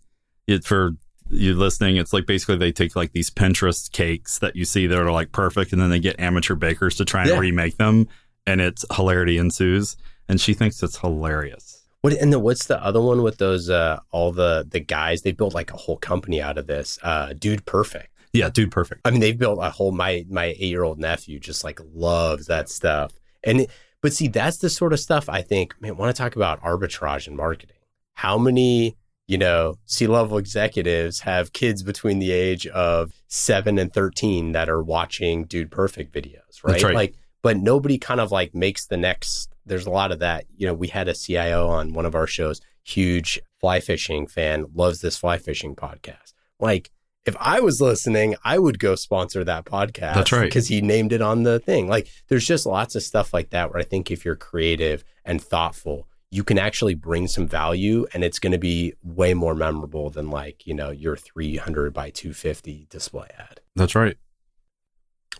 [0.48, 0.92] it for
[1.30, 1.96] you listening.
[1.98, 5.32] It's like basically they take like these Pinterest cakes that you see that are like
[5.32, 7.40] perfect, and then they get amateur bakers to try and Yeah.
[7.40, 8.08] remake them,
[8.46, 9.96] and it's hilarity ensues.
[10.28, 11.84] And she thinks it's hilarious.
[12.02, 15.34] What and then what's the other one with those uh all the the guys they
[15.34, 19.02] built like a whole company out of this uh dude perfect Yeah, dude, perfect.
[19.06, 22.48] I mean they've built a whole my my eight year old nephew just like loves
[22.48, 23.12] that stuff
[23.44, 23.70] and it,
[24.02, 27.28] but see that's the sort of stuff I think man want to talk about arbitrage
[27.28, 27.78] in marketing.
[28.14, 28.98] How many
[29.28, 34.70] you know C level executives have kids between the age of seven and thirteen that
[34.70, 36.96] are watching dude perfect videos right, right.
[36.96, 40.46] like but nobody kind of like makes the next there's a lot of that.
[40.56, 44.66] You know we had a cio on one of our shows huge fly fishing fan
[44.74, 46.34] loves this fly fishing podcast.
[46.60, 46.92] Like
[47.26, 50.42] if i was listening i would go sponsor that podcast That's right.
[50.44, 53.72] because he named it on the thing like there's just lots of stuff like that
[53.72, 58.24] where i think if you're creative and thoughtful you can actually bring some value and
[58.24, 62.88] it's going to be way more memorable than like you know your 300 by 250
[62.90, 64.18] display ad That's right.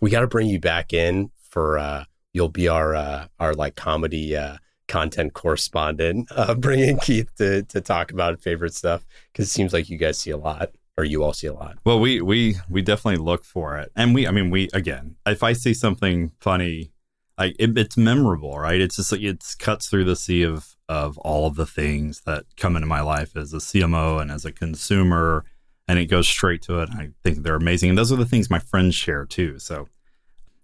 [0.00, 3.74] we got to bring you back in for uh you'll be our uh our like
[3.74, 4.56] comedy uh
[4.88, 9.88] content correspondent uh bringing keith to to talk about favorite stuff because it seems like
[9.88, 12.82] you guys see a lot or you all see a lot Well, we we we
[12.82, 16.92] definitely look for it, and we I mean we again, if I see something funny,
[17.38, 18.80] like it, it's memorable, right?
[18.80, 22.44] It's just like it's cuts through the sea of of all of the things that
[22.56, 25.44] come into my life as a CMO and as a consumer,
[25.88, 26.90] and it goes straight to it.
[26.92, 29.58] I think they're amazing, and those are the things my friends share too.
[29.58, 29.88] So,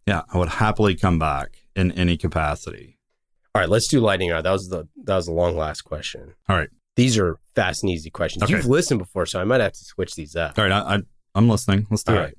[0.07, 2.99] yeah, I would happily come back in any capacity.
[3.55, 6.35] all right let's do lightning round that was the that was the long last question
[6.49, 8.53] All right, these are fast and easy questions Okay.
[8.53, 10.99] you've listened before so i might have to switch these up all right, I, I
[11.35, 11.87] I'm listening.
[11.91, 12.23] Let's do All it.
[12.23, 12.35] right.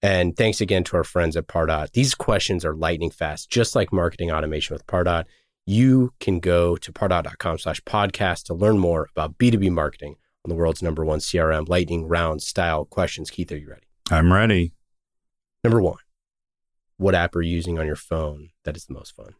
[0.00, 1.92] And thanks again to our friends at Pardot.
[1.92, 5.24] These questions are lightning fast, just like marketing automation with Pardot.
[5.66, 10.54] You can go to pardot.com slash podcast to learn more about B2B marketing on the
[10.54, 13.30] world's number one CRM, lightning round style questions.
[13.30, 13.86] Keith, are you ready?
[14.10, 14.72] I'm ready.
[15.62, 15.98] Number one,
[16.96, 19.34] what app are you using on your phone that is the most fun?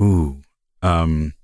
[0.00, 0.42] Ooh.
[0.82, 1.34] Um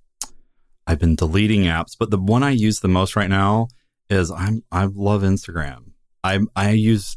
[0.87, 3.68] I've been deleting apps, but the one I use the most right now
[4.09, 5.93] is I'm I love Instagram.
[6.22, 7.16] I I use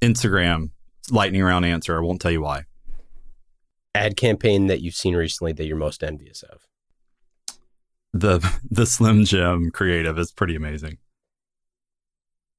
[0.00, 0.70] Instagram
[1.10, 1.96] lightning round answer.
[1.96, 2.64] I won't tell you why.
[3.94, 6.66] Ad campaign that you've seen recently that you're most envious of?
[8.12, 8.38] The
[8.70, 10.98] the Slim Jim creative is pretty amazing.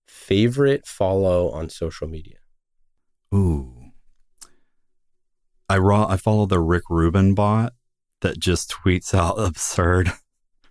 [0.08, 2.38] Favorite follow on social media?
[3.34, 3.74] Ooh.
[5.68, 7.74] I raw I follow the Rick Rubin bot
[8.20, 10.12] that just tweets out absurd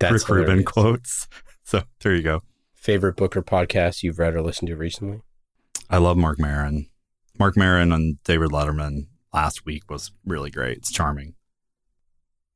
[0.01, 1.27] That's Rick Rubin quotes.
[1.63, 2.41] So there you go.
[2.73, 5.21] Favorite book or podcast you've read or listened to recently?
[5.89, 6.87] I love Marc Maron.
[7.39, 10.79] Marc Maron and David Letterman last week was really great.
[10.79, 11.35] It's charming.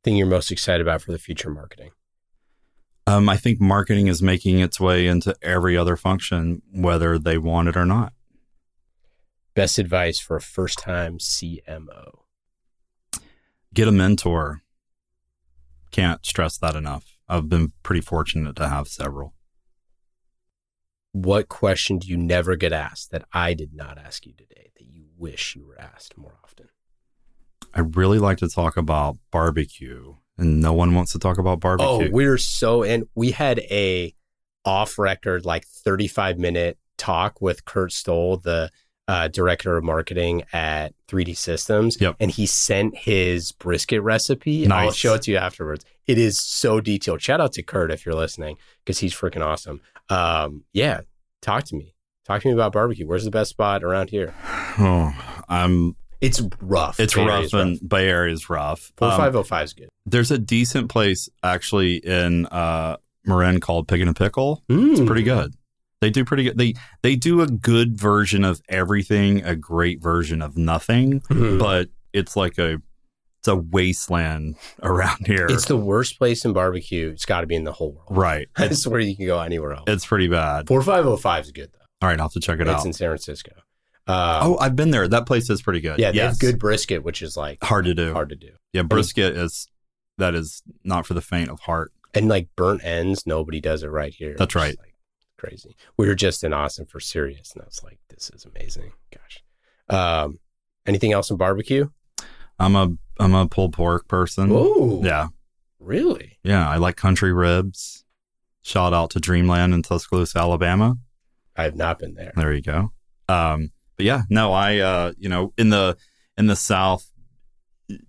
[0.04, 1.92] Thing you're most excited about for the future marketing?
[3.08, 7.70] Um, I think marketing is making its way into every other function, whether they want
[7.70, 8.14] it or not.
[9.54, 12.20] Best advice for a first time CMO.
[13.74, 14.62] Get a mentor.
[15.92, 17.15] Can't stress that enough.
[17.28, 19.34] I've been pretty fortunate to have several.
[21.12, 24.86] What question do you never get asked that I did not ask you today that
[24.86, 26.68] you wish you were asked more often?
[27.74, 32.08] I really like to talk about barbecue, and no one wants to talk about barbecue.
[32.08, 34.14] Oh, we're so and We had a
[34.66, 38.72] off record, like 35 minute talk with Kurt Stoll, the
[39.08, 41.98] uh, director of marketing at 3D Systems.
[42.02, 42.16] Yep.
[42.20, 44.64] And he sent his brisket recipe.
[44.64, 45.86] And I'll show it to you afterwards.
[46.08, 47.22] It is so detailed.
[47.22, 49.82] Shout out to Kurt if you're listening because he's freaking awesome.
[50.10, 51.02] Um, yeah,
[51.42, 51.94] talk to me.
[52.26, 53.06] Talk to me about barbecue.
[53.08, 54.34] Where's the best spot around here?
[54.80, 55.14] Oh,
[55.48, 55.96] I'm.
[56.22, 57.00] It's rough.
[57.00, 58.92] It's Bay rough, and Bay Area is rough.
[59.00, 59.90] Um, 4505 is good.
[60.08, 64.64] there's a decent place actually in uh, Marin called Pig in a Pickle.
[64.70, 65.06] It's Mm.
[65.08, 65.54] pretty good.
[66.06, 66.58] They do pretty good.
[66.60, 71.58] They they do a good version of everything, a great version of nothing, Mhm.
[71.58, 72.80] but it's like a
[73.40, 75.48] it's a wasteland around here.
[75.50, 77.10] It's the worst place in barbecue.
[77.10, 78.08] It's got to be in the whole world.
[78.10, 78.48] right.
[78.60, 79.86] It's, swear you can go anywhere else.
[79.88, 80.68] it's pretty bad.
[80.68, 81.86] 4505 is good though.
[82.04, 82.76] All right, I'll have to check it It's out.
[82.78, 83.52] It's in San Francisco.
[84.08, 85.08] Uh, oh, I've been there.
[85.08, 85.98] That place is pretty good.
[85.98, 86.34] yeah, they yes.
[86.34, 88.14] have good brisket, which is like hard to do.
[88.14, 88.52] hard to do.
[88.74, 89.68] Yeah, brisket is
[90.20, 91.92] that is not for the faint of heart.
[92.14, 94.36] And like burnt ends, nobody does it right here.
[94.38, 94.76] That's right.
[94.80, 94.95] like
[95.38, 95.76] crazy.
[95.98, 98.92] We were just in Austin for Sirius, and I was like, this is amazing.
[99.14, 99.44] Gosh.
[99.90, 100.40] Um,
[100.86, 101.90] anything else in barbecue?
[102.60, 102.90] I'm a
[103.20, 104.50] I'm a pulled pork person.
[104.52, 105.28] Oh, Yeah.
[105.80, 106.38] really?
[106.44, 108.04] Yeah, I like country ribs.
[108.62, 110.98] Shout out to Dreamland in Tuscaloosa, Alabama.
[111.56, 112.34] I have not been there.
[112.36, 112.92] There you go.
[113.30, 115.98] Um, but yeah, no, I uh, you know, in the
[116.38, 117.10] in the South,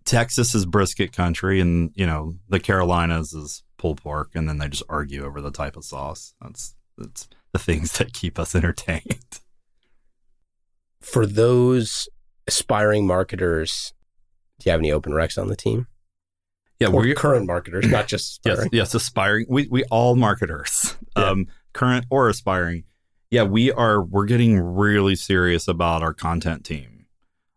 [0.05, 4.69] Texas is brisket country, and you know, the Carolinas is pulled pork, and then they
[4.69, 6.35] just argue over the type of sauce.
[6.40, 9.40] That's that's the things that keep us entertained.
[11.01, 12.09] For those
[12.47, 13.93] aspiring marketers,
[14.59, 15.86] do you have any open recs on the team?
[16.81, 18.70] Yeah, Or we're current marketers, not just yes, aspiring.
[18.73, 19.47] yes, aspiring.
[19.48, 21.24] We we all marketers, Yeah.
[21.31, 22.85] um, current or aspiring.
[23.31, 24.02] Yeah, we are.
[24.02, 27.06] We're getting really serious about our content team.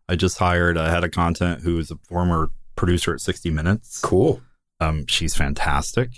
[0.08, 4.00] I just hired a head of content who is a former producer at 60 Minutes.
[4.00, 4.40] Cool.
[4.80, 6.10] Um, she's fantastic,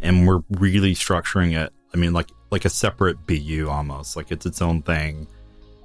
[0.00, 1.72] and we're really structuring it.
[1.94, 5.26] I mean, like like a separate BU almost, like it's its own thing.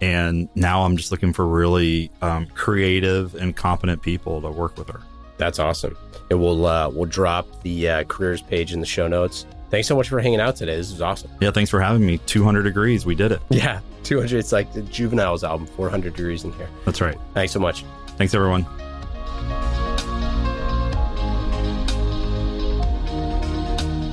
[0.02, 4.90] And now I'm just looking for really um, creative and competent people to work with
[4.90, 5.02] her.
[5.38, 5.95] That's awesome.
[6.30, 9.45] And we'll uh, we'll drop the uh, careers page in the show notes.
[9.69, 10.76] Thanks so much for hanging out today.
[10.76, 11.31] This was awesome.
[11.41, 12.19] Yeah, thanks for having me.
[12.19, 13.41] 200 degrees, we did it.
[13.49, 14.38] Yeah, 200.
[14.38, 16.69] It's like the Juvenile's album, 400 degrees in here.
[16.85, 17.18] That's right.
[17.34, 17.84] Thanks so much.
[18.18, 18.68] Thanks, everyone.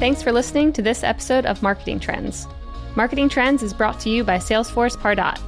[0.01, 2.48] Thanks for listening to this episode of Marketing Trends.
[2.97, 5.39] Marketing Trends is brought to you by Salesforce Pardot.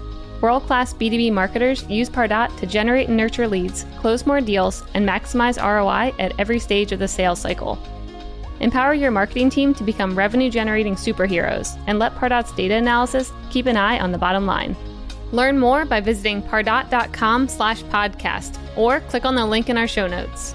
[0.42, 5.08] World class B2B marketers use Pardot to generate and nurture leads, close more deals, and
[5.08, 7.78] maximize ROI at every stage of the sales cycle.
[8.60, 13.64] Empower your marketing team to become revenue generating superheroes and let Pardot's data analysis keep
[13.64, 14.76] an eye on the bottom line.
[15.30, 20.06] Learn more by visiting pardot.com slash podcast or click on the link in our show
[20.06, 20.54] notes.